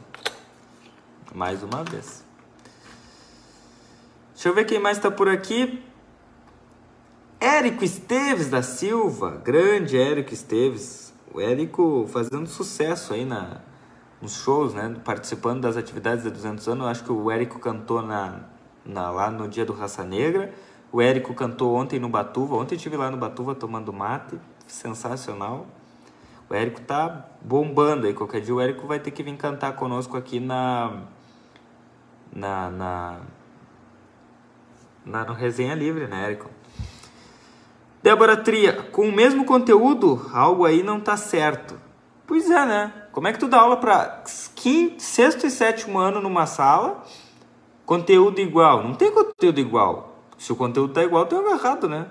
Mais 1.35 1.65
uma 1.65 1.83
vez. 1.83 2.25
Deixa 4.33 4.49
eu 4.49 4.55
ver 4.55 4.65
quem 4.65 4.79
mais 4.79 4.97
está 4.97 5.11
por 5.11 5.29
aqui. 5.29 5.83
Érico 7.41 7.83
Esteves 7.83 8.49
da 8.49 8.62
Silva, 8.62 9.33
grande 9.43 9.99
Érico 9.99 10.33
Esteves. 10.33 11.12
O 11.35 11.41
Érico 11.41 12.09
fazendo 12.09 12.47
sucesso 12.47 13.12
aí 13.12 13.25
na, 13.25 13.62
nos 14.27 14.43
shows, 14.43 14.75
né? 14.75 14.97
Participando 15.05 15.61
das 15.61 15.77
atividades 15.77 16.25
de 16.25 16.31
200 16.31 16.69
anos. 16.69 16.85
Eu 16.85 16.91
acho 16.91 17.05
que 17.05 17.12
o 17.12 17.31
Érico 17.31 17.61
cantou 17.61 18.03
na, 18.03 18.41
na, 18.85 19.11
lá 19.11 19.31
no 19.31 19.47
dia 19.47 19.65
do 19.65 19.73
Raça 19.73 20.05
Negra. 20.05 20.53
O 20.91 21.01
Érico 21.01 21.33
cantou 21.33 21.77
ontem 21.77 22.01
no 22.01 22.09
Batuva. 22.09 22.57
Ontem 22.57 22.75
estive 22.75 22.97
lá 22.97 23.09
no 23.09 23.17
Batuva 23.17 23.55
tomando 23.55 23.93
mate. 23.93 24.37
Sensacional. 24.67 25.69
O 26.51 26.55
Érico 26.55 26.81
tá 26.81 27.27
bombando 27.41 28.09
aí. 28.09 28.15
Qualquer 28.15 28.41
dia 28.41 28.53
o 28.53 28.61
Érico 28.61 28.87
vai 28.87 28.99
ter 28.99 29.12
que 29.12 29.23
vir 29.23 29.37
cantar 29.37 29.77
conosco 29.77 30.17
aqui 30.17 30.41
na. 30.41 31.03
Na. 32.35 32.69
na, 32.71 33.21
na 35.05 35.25
no 35.25 35.35
Resenha 35.35 35.75
Livre, 35.75 36.09
né, 36.09 36.25
Érico? 36.25 36.51
Débora 38.03 38.37
Tria, 38.37 38.73
com 38.73 39.09
o 39.09 39.12
mesmo 39.12 39.45
conteúdo, 39.45 40.29
algo 40.33 40.65
aí 40.65 40.83
não 40.83 41.01
tá 41.01 41.17
certo. 41.17 41.79
Pois 42.27 42.51
é, 42.51 42.67
né? 42.67 42.93
Como 43.17 43.29
é 43.29 43.33
que 43.33 43.39
tu 43.39 43.49
dá 43.49 43.61
aula 43.61 43.79
para 43.79 44.25
sexto 44.27 45.47
e 45.47 45.51
sétimo 45.51 45.99
ano 45.99 46.21
numa 46.21 46.45
sala, 46.45 47.03
conteúdo 47.87 48.43
igual? 48.43 48.83
Não 48.83 48.93
tem 48.93 49.11
conteúdo 49.11 49.59
igual. 49.59 50.19
Se 50.37 50.53
o 50.53 50.55
conteúdo 50.55 50.93
tá 50.93 51.03
igual, 51.03 51.25
tem 51.25 51.39
algo 51.39 51.49
errado, 51.49 51.89
né? 51.89 52.09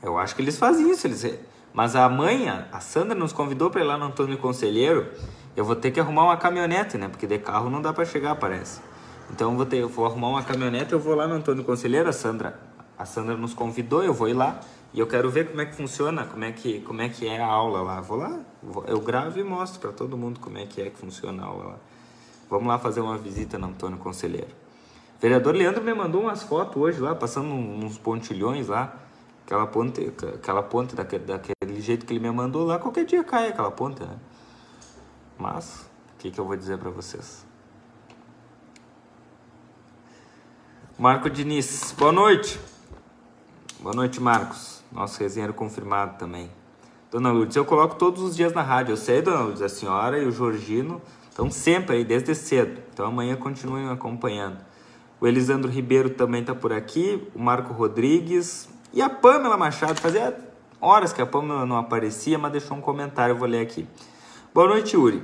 Eu 0.00 0.16
acho 0.16 0.36
que 0.36 0.42
eles 0.42 0.56
fazem 0.56 0.88
isso. 0.92 1.08
Eles... 1.08 1.40
Mas 1.72 1.96
a 1.96 2.08
mãe, 2.08 2.48
a 2.48 2.78
Sandra, 2.78 3.16
nos 3.16 3.32
convidou 3.32 3.68
para 3.68 3.80
ir 3.80 3.84
lá 3.84 3.98
no 3.98 4.04
Antônio 4.04 4.38
Conselheiro. 4.38 5.10
Eu 5.56 5.64
vou 5.64 5.74
ter 5.74 5.90
que 5.90 5.98
arrumar 5.98 6.22
uma 6.22 6.36
caminhonete, 6.36 6.96
né? 6.96 7.08
Porque 7.08 7.26
de 7.26 7.36
carro 7.36 7.68
não 7.68 7.82
dá 7.82 7.92
para 7.92 8.04
chegar, 8.04 8.36
parece. 8.36 8.80
Então 9.32 9.50
eu 9.50 9.56
vou, 9.56 9.66
ter, 9.66 9.78
eu 9.78 9.88
vou 9.88 10.06
arrumar 10.06 10.28
uma 10.28 10.44
caminhonete, 10.44 10.92
eu 10.92 11.00
vou 11.00 11.16
lá 11.16 11.26
no 11.26 11.34
Antônio 11.34 11.64
Conselheiro, 11.64 12.08
a 12.08 12.12
Sandra. 12.12 12.60
A 12.96 13.04
Sandra 13.04 13.36
nos 13.36 13.54
convidou, 13.54 14.04
eu 14.04 14.14
vou 14.14 14.28
ir 14.28 14.34
lá 14.34 14.60
e 14.92 14.98
eu 14.98 15.06
quero 15.06 15.30
ver 15.30 15.48
como 15.48 15.60
é 15.60 15.66
que 15.66 15.74
funciona, 15.74 16.24
como 16.24 16.44
é 16.44 16.50
que, 16.50 16.80
como 16.80 17.00
é, 17.00 17.08
que 17.08 17.26
é 17.26 17.40
a 17.40 17.46
aula 17.46 17.80
lá. 17.80 18.00
Vou 18.00 18.18
lá, 18.18 18.40
eu 18.88 19.00
gravo 19.00 19.38
e 19.38 19.44
mostro 19.44 19.80
para 19.80 19.92
todo 19.92 20.16
mundo 20.16 20.40
como 20.40 20.58
é 20.58 20.66
que 20.66 20.82
é 20.82 20.90
que 20.90 20.96
funciona 20.96 21.42
a 21.44 21.46
aula 21.46 21.64
lá. 21.64 21.78
Vamos 22.48 22.66
lá 22.66 22.78
fazer 22.78 23.00
uma 23.00 23.16
visita 23.16 23.56
no 23.56 23.68
Antônio 23.68 23.98
Conselheiro. 23.98 24.50
O 25.16 25.20
vereador 25.20 25.54
Leandro 25.54 25.84
me 25.84 25.94
mandou 25.94 26.22
umas 26.22 26.42
fotos 26.42 26.76
hoje 26.76 26.98
lá, 26.98 27.14
passando 27.14 27.48
uns 27.48 27.98
pontilhões 27.98 28.66
lá. 28.66 28.96
Aquela 29.46 29.66
ponte, 29.66 30.12
aquela 30.34 30.62
ponte 30.62 30.94
daquele, 30.94 31.24
daquele 31.24 31.80
jeito 31.80 32.04
que 32.04 32.12
ele 32.12 32.20
me 32.20 32.30
mandou 32.30 32.64
lá, 32.64 32.78
qualquer 32.78 33.04
dia 33.04 33.22
cai 33.22 33.48
aquela 33.48 33.70
ponte, 33.70 34.00
né? 34.02 34.16
Mas, 35.38 35.88
o 36.14 36.18
que, 36.18 36.30
que 36.30 36.40
eu 36.40 36.44
vou 36.44 36.56
dizer 36.56 36.78
para 36.78 36.90
vocês? 36.90 37.44
Marco 40.98 41.30
Diniz, 41.30 41.94
boa 41.96 42.12
noite. 42.12 42.60
Boa 43.80 43.94
noite, 43.94 44.20
Marcos. 44.20 44.79
Nosso 44.90 45.20
resenheiro 45.20 45.54
confirmado 45.54 46.18
também. 46.18 46.50
Dona 47.10 47.32
Lourdes, 47.32 47.56
eu 47.56 47.64
coloco 47.64 47.96
todos 47.96 48.22
os 48.22 48.36
dias 48.36 48.52
na 48.52 48.62
rádio. 48.62 48.92
Eu 48.92 48.96
sei, 48.96 49.22
Dona 49.22 49.40
Lourdes, 49.40 49.62
a 49.62 49.68
senhora 49.68 50.18
e 50.18 50.26
o 50.26 50.32
Georgino 50.32 51.00
estão 51.28 51.50
sempre 51.50 51.96
aí, 51.96 52.04
desde 52.04 52.34
cedo. 52.34 52.80
Então 52.92 53.06
amanhã 53.06 53.36
continuem 53.36 53.88
acompanhando. 53.88 54.58
O 55.20 55.26
Elisandro 55.26 55.70
Ribeiro 55.70 56.10
também 56.10 56.40
está 56.40 56.54
por 56.54 56.72
aqui. 56.72 57.28
O 57.34 57.38
Marco 57.38 57.72
Rodrigues. 57.72 58.68
E 58.92 59.02
a 59.02 59.08
Pamela 59.08 59.56
Machado, 59.56 60.00
fazia 60.00 60.36
horas 60.80 61.12
que 61.12 61.20
a 61.20 61.26
Pamela 61.26 61.66
não 61.66 61.76
aparecia, 61.76 62.38
mas 62.38 62.52
deixou 62.52 62.76
um 62.76 62.80
comentário, 62.80 63.34
eu 63.34 63.36
vou 63.36 63.46
ler 63.46 63.60
aqui. 63.60 63.86
Boa 64.52 64.66
noite, 64.66 64.96
Uri. 64.96 65.22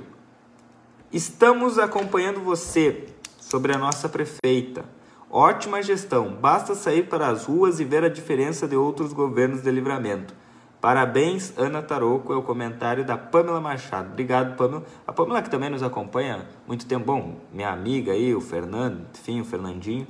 Estamos 1.13 1.79
acompanhando 1.79 2.41
você 2.41 3.07
sobre 3.41 3.73
a 3.73 3.79
nossa 3.79 4.09
prefeita. 4.09 4.85
Ótima 5.31 5.83
gestão, 5.83 6.33
basta 6.35 6.75
sair 6.75 7.09
para 7.09 7.29
as 7.29 7.45
ruas 7.47 7.81
e 7.81 7.85
ver 7.85 8.05
a 8.05 8.09
diferença 8.09 8.69
de 8.69 8.77
outros 8.77 9.13
governos 9.13 9.61
de 9.63 9.71
livramento. 9.71 10.33
Parabéns, 10.81 11.53
Ana 11.57 11.83
Taroco, 11.83 12.33
é 12.33 12.37
o 12.37 12.43
comentário 12.43 13.05
da 13.05 13.19
Pamela 13.19 13.61
Machado. 13.61 14.11
Obrigado, 14.13 14.57
Pamela. 14.57 14.85
A 15.07 15.13
Pamela 15.13 15.43
que 15.43 15.51
também 15.51 15.69
nos 15.69 15.83
acompanha 15.83 16.47
muito 16.67 16.87
tempo. 16.87 17.05
Bom, 17.05 17.41
minha 17.53 17.71
amiga 17.71 18.13
aí, 18.13 18.35
o 18.35 18.41
Fernando, 18.41 19.05
enfim, 19.13 19.41
o 19.41 19.45
Fernandinho. 19.45 20.07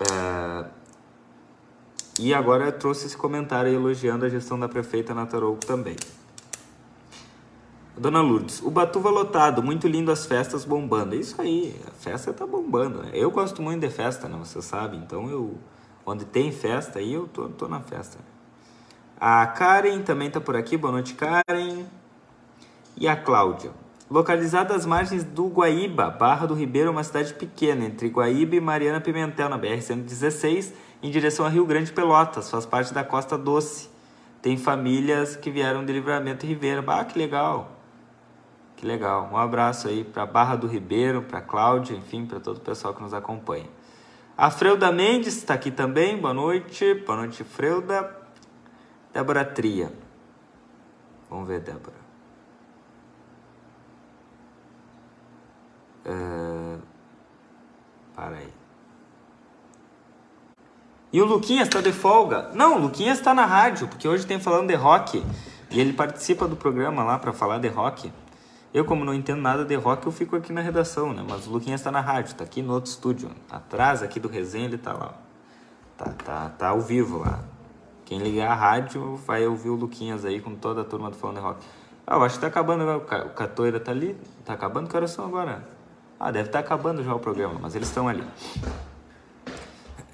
É, 0.00 0.64
e 2.18 2.34
agora 2.34 2.72
trouxe 2.72 3.06
esse 3.06 3.16
comentário 3.16 3.72
elogiando 3.72 4.24
a 4.24 4.28
gestão 4.28 4.58
da 4.58 4.68
prefeita 4.68 5.14
Natarouco 5.14 5.64
também. 5.64 5.96
Dona 7.96 8.20
Lourdes, 8.20 8.60
o 8.62 8.70
Batuva 8.70 9.08
lotado, 9.08 9.62
muito 9.62 9.88
lindo 9.88 10.12
as 10.12 10.26
festas 10.26 10.64
bombando. 10.64 11.14
É 11.14 11.18
isso 11.18 11.40
aí, 11.40 11.74
a 11.86 11.90
festa 11.90 12.32
tá 12.32 12.46
bombando. 12.46 13.02
Né? 13.02 13.10
Eu 13.14 13.30
gosto 13.30 13.62
muito 13.62 13.80
de 13.80 13.88
festa, 13.88 14.28
né? 14.28 14.36
Você 14.38 14.60
sabe. 14.60 14.96
Então 14.98 15.30
eu, 15.30 15.56
onde 16.04 16.24
tem 16.24 16.52
festa, 16.52 16.98
aí 16.98 17.14
eu 17.14 17.26
tô, 17.26 17.48
tô 17.48 17.66
na 17.66 17.80
festa. 17.80 18.18
A 19.18 19.46
Karen 19.46 20.02
também 20.02 20.30
tá 20.30 20.40
por 20.40 20.56
aqui. 20.56 20.76
Boa 20.76 20.92
noite, 20.92 21.14
Karen. 21.14 21.86
E 22.98 23.08
a 23.08 23.16
Cláudia. 23.16 23.70
Localizada 24.10 24.74
às 24.74 24.84
margens 24.84 25.24
do 25.24 25.48
Guaíba, 25.48 26.10
Barra 26.10 26.46
do 26.46 26.54
Ribeiro, 26.54 26.90
uma 26.90 27.02
cidade 27.02 27.34
pequena, 27.34 27.86
entre 27.86 28.08
Guaíba 28.08 28.56
e 28.56 28.60
Mariana 28.60 29.00
Pimentel, 29.00 29.48
na 29.48 29.58
BR-116 29.58 30.72
em 31.02 31.10
direção 31.10 31.44
a 31.46 31.48
Rio 31.48 31.66
Grande 31.66 31.92
Pelotas, 31.92 32.50
faz 32.50 32.66
parte 32.66 32.92
da 32.92 33.04
Costa 33.04 33.36
Doce. 33.36 33.88
Tem 34.40 34.56
famílias 34.56 35.36
que 35.36 35.50
vieram 35.50 35.84
de 35.84 35.92
Livramento 35.92 36.46
e 36.46 36.48
Ribeira. 36.48 36.84
Ah, 36.86 37.04
que 37.04 37.18
legal! 37.18 37.75
Legal. 38.86 39.28
Um 39.32 39.36
abraço 39.36 39.88
aí 39.88 40.04
para 40.04 40.24
Barra 40.24 40.54
do 40.54 40.68
Ribeiro, 40.68 41.22
para 41.22 41.40
Cláudia, 41.40 41.96
enfim, 41.96 42.24
para 42.24 42.38
todo 42.38 42.58
o 42.58 42.60
pessoal 42.60 42.94
que 42.94 43.02
nos 43.02 43.12
acompanha. 43.12 43.68
A 44.38 44.48
Freuda 44.48 44.92
Mendes 44.92 45.36
está 45.36 45.54
aqui 45.54 45.72
também. 45.72 46.16
Boa 46.16 46.32
noite. 46.32 46.94
Boa 46.94 47.18
noite, 47.18 47.42
Freuda. 47.42 48.16
Débora 49.12 49.44
Tria. 49.44 49.92
Vamos 51.28 51.48
ver, 51.48 51.60
Débora. 51.60 51.96
Uh... 56.06 56.80
Para 58.14 58.36
aí. 58.36 58.52
E 61.12 61.20
o 61.20 61.24
Luquinhas 61.24 61.66
está 61.66 61.80
de 61.80 61.92
folga? 61.92 62.50
Não, 62.54 62.76
o 62.76 62.78
Luquinhas 62.78 63.18
está 63.18 63.34
na 63.34 63.46
rádio, 63.46 63.88
porque 63.88 64.06
hoje 64.06 64.24
tem 64.24 64.38
falando 64.38 64.68
de 64.68 64.74
rock. 64.74 65.24
E 65.70 65.80
ele 65.80 65.92
participa 65.92 66.46
do 66.46 66.54
programa 66.54 67.02
lá 67.02 67.18
para 67.18 67.32
falar 67.32 67.58
de 67.58 67.68
rock. 67.68 68.12
Eu, 68.76 68.84
como 68.84 69.06
não 69.06 69.14
entendo 69.14 69.40
nada 69.40 69.64
de 69.64 69.74
rock, 69.74 70.04
eu 70.04 70.12
fico 70.12 70.36
aqui 70.36 70.52
na 70.52 70.60
redação, 70.60 71.14
né? 71.14 71.24
Mas 71.26 71.46
o 71.46 71.50
Luquinhas 71.50 71.80
está 71.80 71.90
na 71.90 72.02
rádio, 72.02 72.32
está 72.32 72.44
aqui 72.44 72.60
no 72.60 72.74
outro 72.74 72.90
estúdio. 72.90 73.30
Atrás 73.50 74.02
aqui 74.02 74.20
do 74.20 74.28
resenha 74.28 74.66
ele 74.66 74.74
está 74.74 74.92
lá. 74.92 75.14
Tá, 75.96 76.12
tá, 76.22 76.50
tá 76.50 76.68
ao 76.68 76.82
vivo 76.82 77.20
lá. 77.20 77.42
Quem 78.04 78.18
ligar 78.18 78.50
a 78.50 78.54
rádio 78.54 79.16
vai 79.16 79.46
ouvir 79.46 79.70
o 79.70 79.76
Luquinhas 79.76 80.26
aí 80.26 80.42
com 80.42 80.54
toda 80.54 80.82
a 80.82 80.84
turma 80.84 81.08
do 81.08 81.16
Falando 81.16 81.40
Rock. 81.40 81.64
Ah, 82.06 82.16
eu 82.16 82.22
acho 82.22 82.34
que 82.34 82.42
tá 82.42 82.48
acabando 82.48 82.82
agora. 82.82 83.24
O 83.24 83.30
Catoira 83.30 83.80
tá 83.80 83.92
ali. 83.92 84.14
Tá 84.44 84.52
acabando? 84.52 84.90
Que 84.90 84.94
horas 84.94 85.10
são 85.10 85.24
agora? 85.24 85.66
Ah, 86.20 86.30
deve 86.30 86.50
estar 86.50 86.58
tá 86.58 86.66
acabando 86.66 87.02
já 87.02 87.14
o 87.14 87.18
programa, 87.18 87.58
mas 87.58 87.74
eles 87.74 87.88
estão 87.88 88.06
ali. 88.06 88.24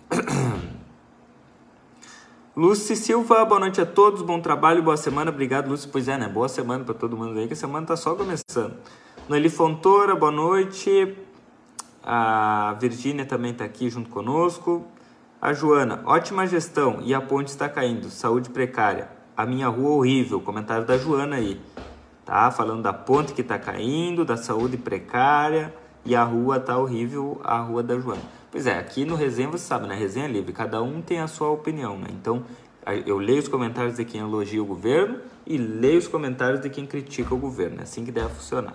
Lúcia 2.54 2.94
Silva, 2.94 3.46
boa 3.46 3.58
noite 3.58 3.80
a 3.80 3.86
todos, 3.86 4.20
bom 4.20 4.38
trabalho, 4.38 4.82
boa 4.82 4.98
semana, 4.98 5.30
obrigado 5.30 5.70
Lúcia. 5.70 5.88
Pois 5.90 6.06
é, 6.06 6.18
né? 6.18 6.28
Boa 6.28 6.50
semana 6.50 6.84
para 6.84 6.92
todo 6.92 7.16
mundo 7.16 7.38
aí, 7.38 7.46
que 7.46 7.54
a 7.54 7.56
semana 7.56 7.86
tá 7.86 7.96
só 7.96 8.14
começando. 8.14 8.74
Noeli 9.26 9.48
Fontoura, 9.48 10.14
boa 10.14 10.30
noite. 10.30 11.16
A 12.04 12.76
Virgínia 12.78 13.24
também 13.24 13.54
tá 13.54 13.64
aqui 13.64 13.88
junto 13.88 14.10
conosco. 14.10 14.84
A 15.40 15.54
Joana, 15.54 16.02
ótima 16.04 16.46
gestão 16.46 16.98
e 17.02 17.14
a 17.14 17.22
ponte 17.22 17.48
está 17.48 17.70
caindo, 17.70 18.10
saúde 18.10 18.50
precária. 18.50 19.08
A 19.34 19.46
minha 19.46 19.68
rua 19.68 19.96
horrível, 19.96 20.38
comentário 20.38 20.84
da 20.84 20.98
Joana 20.98 21.36
aí. 21.36 21.58
Tá 22.22 22.50
falando 22.50 22.82
da 22.82 22.92
ponte 22.92 23.32
que 23.32 23.40
está 23.40 23.58
caindo, 23.58 24.26
da 24.26 24.36
saúde 24.36 24.76
precária 24.76 25.74
e 26.04 26.14
a 26.14 26.22
rua 26.22 26.60
tá 26.60 26.76
horrível, 26.76 27.40
a 27.42 27.60
rua 27.60 27.82
da 27.82 27.98
Joana. 27.98 28.41
Pois 28.52 28.66
é, 28.66 28.78
aqui 28.78 29.06
no 29.06 29.14
Resenha 29.14 29.48
você 29.48 29.64
sabe, 29.64 29.86
né? 29.86 29.94
Resenha 29.94 30.28
livre, 30.28 30.52
cada 30.52 30.82
um 30.82 31.00
tem 31.00 31.20
a 31.20 31.26
sua 31.26 31.48
opinião, 31.48 31.98
né? 31.98 32.08
Então, 32.10 32.44
eu 33.06 33.16
leio 33.16 33.38
os 33.38 33.48
comentários 33.48 33.96
de 33.96 34.04
quem 34.04 34.20
elogia 34.20 34.62
o 34.62 34.66
governo 34.66 35.20
e 35.46 35.56
leio 35.56 35.98
os 35.98 36.06
comentários 36.06 36.60
de 36.60 36.68
quem 36.68 36.86
critica 36.86 37.34
o 37.34 37.38
governo. 37.38 37.80
É 37.80 37.84
assim 37.84 38.04
que 38.04 38.12
deve 38.12 38.28
funcionar. 38.28 38.74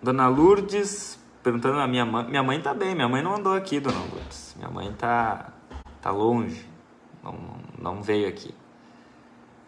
Dona 0.00 0.28
Lourdes 0.28 1.18
perguntando 1.42 1.80
a 1.80 1.88
minha 1.88 2.06
mãe. 2.06 2.28
Minha 2.28 2.44
mãe 2.44 2.60
tá 2.60 2.72
bem, 2.72 2.94
minha 2.94 3.08
mãe 3.08 3.20
não 3.20 3.34
andou 3.34 3.52
aqui, 3.52 3.80
Dona 3.80 3.98
Lourdes. 3.98 4.54
Minha 4.56 4.70
mãe 4.70 4.92
tá, 4.92 5.52
tá 6.00 6.12
longe, 6.12 6.64
não, 7.24 7.34
não 7.76 8.02
veio 8.02 8.28
aqui. 8.28 8.54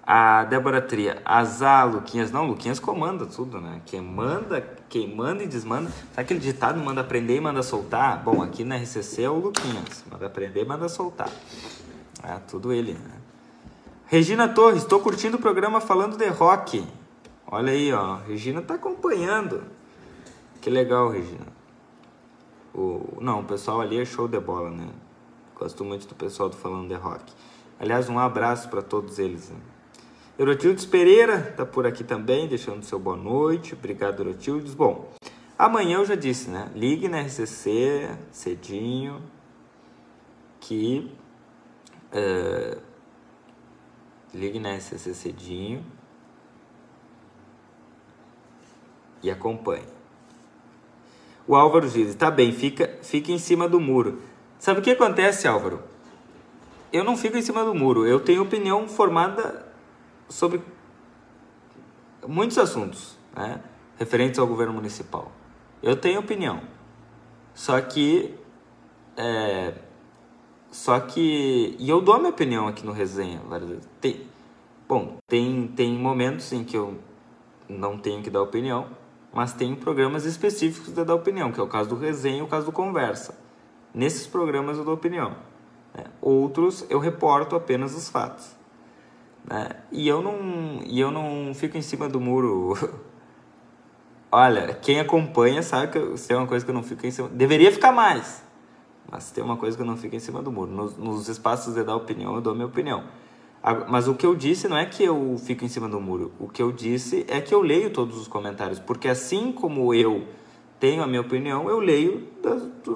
A 0.06 0.44
Débora 0.44 0.82
Tria, 0.82 1.22
azar, 1.24 1.90
Luquinhas. 1.90 2.30
Não, 2.30 2.46
Luquinhas 2.46 2.78
comanda 2.78 3.24
tudo, 3.24 3.58
né? 3.58 3.80
Quem 3.86 4.02
manda, 4.02 4.60
quem 4.88 5.14
manda 5.14 5.42
e 5.42 5.46
desmanda. 5.46 5.88
Sabe 5.88 6.20
aquele 6.20 6.40
ditado, 6.40 6.78
manda 6.78 7.00
aprender 7.00 7.36
e 7.36 7.40
manda 7.40 7.62
soltar? 7.62 8.22
Bom, 8.22 8.42
aqui 8.42 8.64
na 8.64 8.76
RCC 8.76 9.22
é 9.22 9.30
o 9.30 9.38
Luquinhas. 9.38 10.04
Manda 10.10 10.26
aprender 10.26 10.62
e 10.62 10.64
manda 10.66 10.88
soltar. 10.90 11.30
É, 12.22 12.34
tudo 12.46 12.70
ele, 12.70 12.92
né? 12.92 13.14
Regina 14.06 14.46
Torres, 14.46 14.82
estou 14.82 15.00
curtindo 15.00 15.38
o 15.38 15.40
programa 15.40 15.80
falando 15.80 16.18
de 16.18 16.28
rock. 16.28 16.86
Olha 17.46 17.72
aí, 17.72 17.90
ó. 17.90 18.16
Regina 18.28 18.60
tá 18.60 18.74
acompanhando. 18.74 19.62
Que 20.60 20.68
legal, 20.68 21.08
Regina. 21.08 21.46
O, 22.74 23.16
não, 23.22 23.40
o 23.40 23.44
pessoal 23.44 23.80
ali 23.80 23.98
é 23.98 24.04
show 24.04 24.28
de 24.28 24.38
bola, 24.38 24.68
né? 24.68 24.88
Gosto 25.54 25.82
muito 25.82 26.06
do 26.06 26.14
pessoal 26.14 26.50
do 26.50 26.56
Falando 26.56 26.88
de 26.88 26.94
Rock. 26.94 27.32
Aliás, 27.78 28.08
um 28.08 28.18
abraço 28.18 28.68
para 28.68 28.82
todos 28.82 29.18
eles. 29.18 29.48
Né? 29.48 29.56
Eurotildes 30.36 30.84
Pereira 30.84 31.50
está 31.50 31.64
por 31.64 31.86
aqui 31.86 32.02
também, 32.02 32.48
deixando 32.48 32.82
seu 32.84 32.98
boa 32.98 33.16
noite. 33.16 33.74
Obrigado, 33.74 34.18
Eurotildes. 34.18 34.74
Bom, 34.74 35.12
amanhã 35.56 35.98
eu 35.98 36.04
já 36.04 36.16
disse, 36.16 36.50
né? 36.50 36.68
Ligue 36.74 37.06
na 37.08 37.20
RCC 37.20 38.10
cedinho 38.32 39.22
que. 40.58 41.08
Uh, 42.12 42.80
ligue 44.32 44.58
na 44.58 44.74
RCC 44.74 45.14
cedinho 45.14 45.84
e 49.22 49.30
acompanhe. 49.30 49.86
O 51.46 51.54
Álvaro 51.54 51.88
diz: 51.88 52.12
tá 52.16 52.28
bem, 52.28 52.50
fica, 52.50 52.98
fica 53.02 53.30
em 53.30 53.38
cima 53.38 53.68
do 53.68 53.78
muro. 53.78 54.20
Sabe 54.58 54.80
o 54.80 54.82
que 54.82 54.90
acontece, 54.90 55.46
Álvaro? 55.46 55.80
Eu 56.92 57.04
não 57.04 57.16
fico 57.16 57.36
em 57.36 57.42
cima 57.42 57.64
do 57.64 57.74
muro, 57.74 58.04
eu 58.04 58.18
tenho 58.18 58.42
opinião 58.42 58.88
formada 58.88 59.63
sobre 60.34 60.60
muitos 62.26 62.58
assuntos 62.58 63.16
né, 63.36 63.62
referentes 63.96 64.40
ao 64.40 64.48
governo 64.48 64.74
municipal. 64.74 65.30
Eu 65.80 65.94
tenho 65.94 66.18
opinião, 66.18 66.60
só 67.54 67.80
que 67.80 68.34
é, 69.16 69.74
só 70.72 70.98
que 70.98 71.76
e 71.78 71.88
eu 71.88 72.00
dou 72.00 72.16
a 72.16 72.18
minha 72.18 72.30
opinião 72.30 72.66
aqui 72.66 72.84
no 72.84 72.90
resenha. 72.90 73.40
Tem, 74.00 74.26
bom, 74.88 75.18
tem 75.28 75.68
tem 75.68 75.96
momentos 75.96 76.52
em 76.52 76.64
que 76.64 76.76
eu 76.76 76.98
não 77.68 77.96
tenho 77.96 78.20
que 78.20 78.28
dar 78.28 78.42
opinião, 78.42 78.88
mas 79.32 79.52
tem 79.52 79.72
programas 79.76 80.24
específicos 80.24 80.92
de 80.92 81.04
dar 81.04 81.14
opinião, 81.14 81.52
que 81.52 81.60
é 81.60 81.62
o 81.62 81.68
caso 81.68 81.90
do 81.90 81.96
resenha 81.96 82.38
e 82.38 82.42
o 82.42 82.48
caso 82.48 82.66
do 82.66 82.72
conversa. 82.72 83.38
Nesses 83.94 84.26
programas 84.26 84.78
eu 84.78 84.84
dou 84.84 84.94
opinião. 84.94 85.36
Né? 85.94 86.06
Outros 86.20 86.84
eu 86.90 86.98
reporto 86.98 87.54
apenas 87.54 87.94
os 87.94 88.08
fatos. 88.08 88.53
Né? 89.44 89.68
E 89.92 90.08
eu 90.08 90.22
não 90.22 90.80
e 90.84 90.98
eu 90.98 91.10
não 91.10 91.52
fico 91.54 91.76
em 91.76 91.82
cima 91.82 92.08
do 92.08 92.20
muro. 92.20 92.78
Olha, 94.32 94.74
quem 94.74 94.98
acompanha 94.98 95.62
sabe 95.62 95.92
que 95.92 96.16
se 96.16 96.28
tem 96.28 96.36
uma 96.36 96.46
coisa 96.46 96.64
que 96.64 96.70
eu 96.70 96.74
não 96.74 96.82
fico 96.82 97.06
em 97.06 97.10
cima, 97.10 97.28
deveria 97.28 97.70
ficar 97.70 97.92
mais. 97.92 98.42
Mas 99.10 99.30
tem 99.30 99.44
uma 99.44 99.56
coisa 99.56 99.76
que 99.76 99.82
eu 99.82 99.86
não 99.86 99.96
fico 99.96 100.16
em 100.16 100.20
cima 100.20 100.42
do 100.42 100.50
muro. 100.50 100.72
Nos, 100.72 100.96
nos 100.96 101.28
espaços 101.28 101.74
de 101.74 101.84
dar 101.84 101.94
opinião, 101.94 102.34
eu 102.34 102.40
dou 102.40 102.54
minha 102.54 102.66
opinião. 102.66 103.04
Mas 103.88 104.08
o 104.08 104.14
que 104.14 104.26
eu 104.26 104.34
disse 104.34 104.68
não 104.68 104.76
é 104.76 104.84
que 104.84 105.02
eu 105.02 105.36
fico 105.38 105.64
em 105.64 105.68
cima 105.68 105.88
do 105.88 105.98
muro. 105.98 106.32
O 106.38 106.48
que 106.48 106.60
eu 106.60 106.70
disse 106.70 107.24
é 107.28 107.40
que 107.40 107.54
eu 107.54 107.62
leio 107.62 107.90
todos 107.90 108.18
os 108.18 108.28
comentários, 108.28 108.78
porque 108.78 109.08
assim 109.08 109.52
como 109.52 109.94
eu 109.94 110.26
tenho 110.78 111.02
a 111.02 111.06
minha 111.06 111.22
opinião, 111.22 111.68
eu 111.70 111.78
leio 111.78 112.28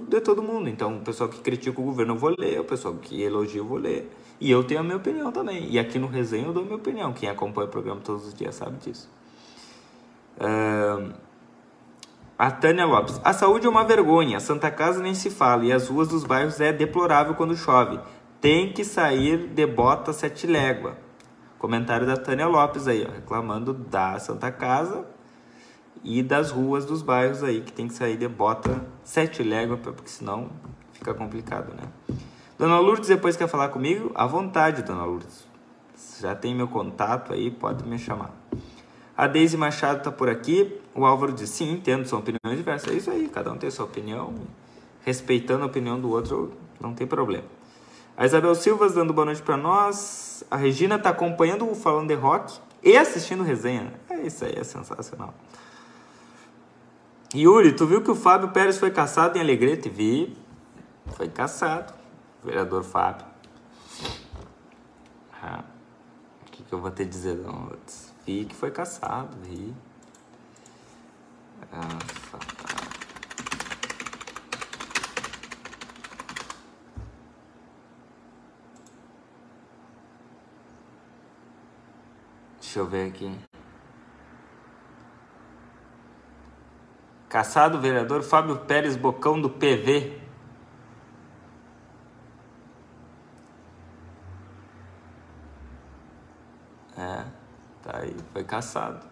de 0.08 0.20
todo 0.20 0.42
mundo. 0.42 0.68
Então, 0.68 0.98
o 0.98 1.00
pessoal 1.00 1.30
que 1.30 1.40
critica 1.40 1.80
o 1.80 1.84
governo 1.84 2.14
eu 2.14 2.18
vou 2.18 2.34
ler, 2.38 2.60
o 2.60 2.64
pessoal 2.64 2.94
que 2.94 3.22
elogia 3.22 3.60
eu 3.60 3.64
vou 3.64 3.78
ler. 3.78 4.10
E 4.40 4.50
eu 4.50 4.62
tenho 4.64 4.80
a 4.80 4.82
minha 4.82 4.96
opinião 4.96 5.32
também. 5.32 5.70
E 5.70 5.78
aqui 5.78 5.98
no 5.98 6.06
resenha 6.06 6.46
eu 6.46 6.52
dou 6.52 6.62
a 6.62 6.66
minha 6.66 6.76
opinião. 6.76 7.12
Quem 7.12 7.28
acompanha 7.28 7.66
o 7.66 7.70
programa 7.70 8.00
todos 8.00 8.26
os 8.26 8.34
dias 8.34 8.54
sabe 8.54 8.76
disso. 8.78 9.10
A 12.38 12.50
Tânia 12.50 12.86
Lopes. 12.86 13.20
A 13.24 13.32
saúde 13.32 13.66
é 13.66 13.68
uma 13.68 13.84
vergonha. 13.84 14.38
Santa 14.38 14.70
Casa 14.70 15.02
nem 15.02 15.14
se 15.14 15.28
fala. 15.30 15.64
E 15.64 15.72
as 15.72 15.88
ruas 15.88 16.08
dos 16.08 16.22
bairros 16.24 16.60
é 16.60 16.72
deplorável 16.72 17.34
quando 17.34 17.56
chove. 17.56 17.98
Tem 18.40 18.72
que 18.72 18.84
sair 18.84 19.48
de 19.48 19.66
bota 19.66 20.12
sete 20.12 20.46
légua. 20.46 20.96
Comentário 21.58 22.06
da 22.06 22.16
Tânia 22.16 22.46
Lopes 22.46 22.86
aí, 22.86 23.04
ó, 23.04 23.12
reclamando 23.12 23.74
da 23.74 24.16
Santa 24.20 24.52
Casa 24.52 25.04
e 26.04 26.22
das 26.22 26.52
ruas 26.52 26.84
dos 26.84 27.02
bairros 27.02 27.42
aí, 27.42 27.60
que 27.60 27.72
tem 27.72 27.88
que 27.88 27.94
sair 27.94 28.16
de 28.16 28.28
bota 28.28 28.86
sete 29.02 29.42
légua, 29.42 29.76
porque 29.76 30.08
senão 30.08 30.50
fica 30.92 31.12
complicado, 31.12 31.74
né? 31.74 31.82
Dona 32.58 32.80
Lourdes 32.80 33.06
depois 33.08 33.36
quer 33.36 33.46
falar 33.46 33.68
comigo? 33.68 34.10
À 34.16 34.26
vontade, 34.26 34.82
Dona 34.82 35.04
Lourdes. 35.04 35.46
Já 36.20 36.34
tem 36.34 36.56
meu 36.56 36.66
contato 36.66 37.32
aí, 37.32 37.52
pode 37.52 37.86
me 37.86 37.96
chamar. 37.96 38.32
A 39.16 39.28
Deise 39.28 39.56
Machado 39.56 39.98
está 39.98 40.10
por 40.10 40.28
aqui. 40.28 40.76
O 40.92 41.06
Álvaro 41.06 41.32
diz: 41.32 41.50
sim, 41.50 41.70
entendo, 41.70 42.08
são 42.08 42.18
opiniões 42.18 42.56
diversas. 42.56 42.92
É 42.92 42.96
isso 42.96 43.10
aí, 43.12 43.28
cada 43.28 43.52
um 43.52 43.56
tem 43.56 43.70
sua 43.70 43.84
opinião. 43.84 44.34
Respeitando 45.04 45.62
a 45.62 45.66
opinião 45.66 46.00
do 46.00 46.10
outro, 46.10 46.52
não 46.80 46.94
tem 46.94 47.06
problema. 47.06 47.46
A 48.16 48.26
Isabel 48.26 48.52
Silva 48.56 48.88
dando 48.88 49.12
boa 49.12 49.26
noite 49.26 49.40
para 49.40 49.56
nós. 49.56 50.42
A 50.50 50.56
Regina 50.56 50.96
está 50.96 51.10
acompanhando 51.10 51.70
o 51.70 51.76
Falando 51.76 52.08
de 52.08 52.14
Rock 52.14 52.58
e 52.82 52.96
assistindo 52.96 53.44
resenha. 53.44 53.92
É 54.10 54.22
isso 54.22 54.44
aí, 54.44 54.54
é 54.56 54.64
sensacional. 54.64 55.32
Yuri, 57.32 57.72
tu 57.72 57.86
viu 57.86 58.02
que 58.02 58.10
o 58.10 58.16
Fábio 58.16 58.48
Pérez 58.48 58.78
foi 58.78 58.90
caçado 58.90 59.38
em 59.38 59.40
Alegrete? 59.40 59.88
Vi. 59.88 60.36
Foi 61.16 61.28
caçado 61.28 61.97
vereador 62.48 62.82
Fábio. 62.82 63.26
Ah, 65.42 65.62
o 66.42 66.50
que, 66.50 66.62
que 66.64 66.72
eu 66.72 66.80
vou 66.80 66.90
te 66.90 67.04
dizer? 67.04 67.36
Não? 67.36 67.70
Vi 68.24 68.46
que 68.46 68.54
foi 68.54 68.70
caçado, 68.70 69.36
vi. 69.42 69.74
Ah, 71.70 71.98
Deixa 82.60 82.80
eu 82.80 82.86
ver 82.86 83.08
aqui. 83.08 83.38
Caçado 87.28 87.80
vereador 87.80 88.22
Fábio 88.22 88.58
Pérez 88.60 88.96
Bocão 88.96 89.40
do 89.40 89.50
PV. 89.50 90.28
É, 96.98 97.24
tá 97.80 97.98
aí, 98.00 98.16
foi 98.32 98.37
caçado. 98.48 99.06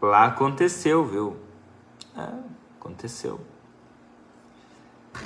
Lá 0.00 0.26
aconteceu, 0.26 1.04
viu? 1.04 1.36
É, 2.16 2.28
aconteceu. 2.78 3.40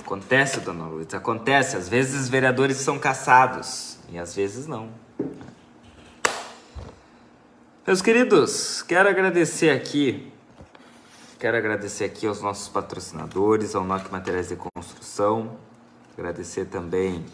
Acontece, 0.00 0.60
dona 0.60 0.86
Luiz, 0.86 1.12
acontece. 1.12 1.76
Às 1.76 1.88
vezes 1.88 2.22
os 2.22 2.28
vereadores 2.30 2.78
são 2.78 2.98
caçados 2.98 3.98
e 4.08 4.18
às 4.18 4.34
vezes 4.34 4.66
não. 4.66 4.88
Meus 7.86 8.00
queridos, 8.00 8.80
quero 8.80 9.08
agradecer 9.08 9.68
aqui 9.68 10.32
Quero 11.42 11.56
agradecer 11.56 12.04
aqui 12.04 12.24
aos 12.24 12.40
nossos 12.40 12.68
patrocinadores, 12.68 13.74
ao 13.74 13.82
NOC 13.82 14.12
Materiais 14.12 14.50
de 14.50 14.54
Construção, 14.54 15.58
agradecer 16.16 16.66
também 16.66 17.26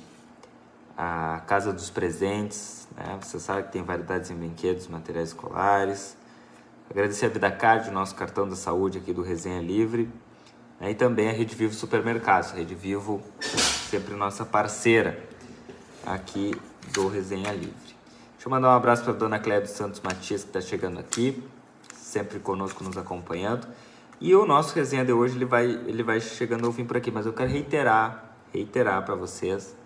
a 0.98 1.42
Casa 1.46 1.72
dos 1.72 1.90
Presentes, 1.90 2.88
né? 2.96 3.16
Você 3.22 3.38
sabe 3.38 3.62
que 3.62 3.72
tem 3.72 3.84
variedades 3.84 4.32
em 4.32 4.34
brinquedos, 4.34 4.88
materiais 4.88 5.28
escolares. 5.28 6.16
Agradecer 6.90 7.26
a 7.26 7.28
Vida 7.28 7.50
Card, 7.52 7.88
nosso 7.92 8.16
cartão 8.16 8.48
da 8.48 8.56
saúde 8.56 8.98
aqui 8.98 9.12
do 9.12 9.22
Resenha 9.22 9.62
Livre. 9.62 10.10
Né? 10.80 10.90
E 10.90 10.94
também 10.96 11.28
a 11.28 11.32
Rede 11.32 11.54
Vivo 11.54 11.72
Supermercados. 11.72 12.50
Rede 12.50 12.74
Vivo, 12.74 13.22
sempre 13.40 14.14
nossa 14.16 14.44
parceira 14.44 15.22
aqui 16.04 16.52
do 16.92 17.06
Resenha 17.06 17.52
Livre. 17.52 17.76
Deixa 18.32 18.46
eu 18.46 18.50
mandar 18.50 18.70
um 18.70 18.76
abraço 18.76 19.04
para 19.04 19.12
a 19.12 19.16
dona 19.16 19.38
Cléia 19.38 19.60
dos 19.60 19.70
Santos 19.70 20.00
Matias, 20.00 20.42
que 20.42 20.48
está 20.48 20.60
chegando 20.60 20.98
aqui, 20.98 21.46
sempre 21.94 22.40
conosco, 22.40 22.82
nos 22.82 22.96
acompanhando. 22.96 23.68
E 24.20 24.34
o 24.34 24.44
nosso 24.44 24.74
resenha 24.74 25.04
de 25.04 25.12
hoje 25.12 25.36
ele 25.36 25.44
vai, 25.44 25.64
ele 25.64 26.02
vai 26.02 26.20
chegando 26.20 26.66
ao 26.66 26.72
fim 26.72 26.84
por 26.84 26.96
aqui, 26.96 27.08
mas 27.08 27.24
eu 27.24 27.32
quero 27.32 27.48
reiterar, 27.48 28.34
reiterar 28.52 29.04
para 29.04 29.14
vocês 29.14 29.77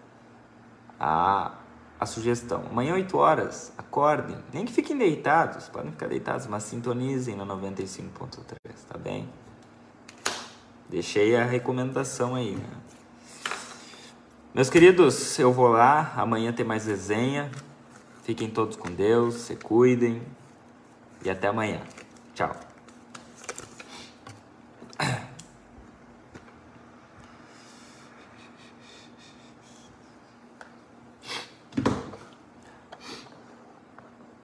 a, 1.02 1.50
a 1.98 2.06
sugestão. 2.06 2.64
Amanhã 2.70 2.94
8 2.94 3.18
horas, 3.18 3.72
acordem, 3.76 4.38
nem 4.52 4.64
que 4.64 4.72
fiquem 4.72 4.96
deitados, 4.96 5.68
podem 5.68 5.90
ficar 5.90 6.06
deitados, 6.06 6.46
mas 6.46 6.62
sintonizem 6.62 7.34
no 7.34 7.44
95.3, 7.44 8.54
tá 8.88 8.96
bem? 8.96 9.28
Deixei 10.88 11.34
a 11.34 11.44
recomendação 11.44 12.36
aí, 12.36 12.54
né? 12.54 12.70
Meus 14.54 14.68
queridos, 14.68 15.38
eu 15.38 15.50
vou 15.50 15.68
lá, 15.68 16.12
amanhã 16.14 16.52
tem 16.52 16.64
mais 16.64 16.86
resenha. 16.86 17.50
Fiquem 18.22 18.50
todos 18.50 18.76
com 18.76 18.90
Deus, 18.90 19.34
se 19.34 19.56
cuidem 19.56 20.22
e 21.24 21.30
até 21.30 21.48
amanhã. 21.48 21.80
Tchau. 22.34 22.71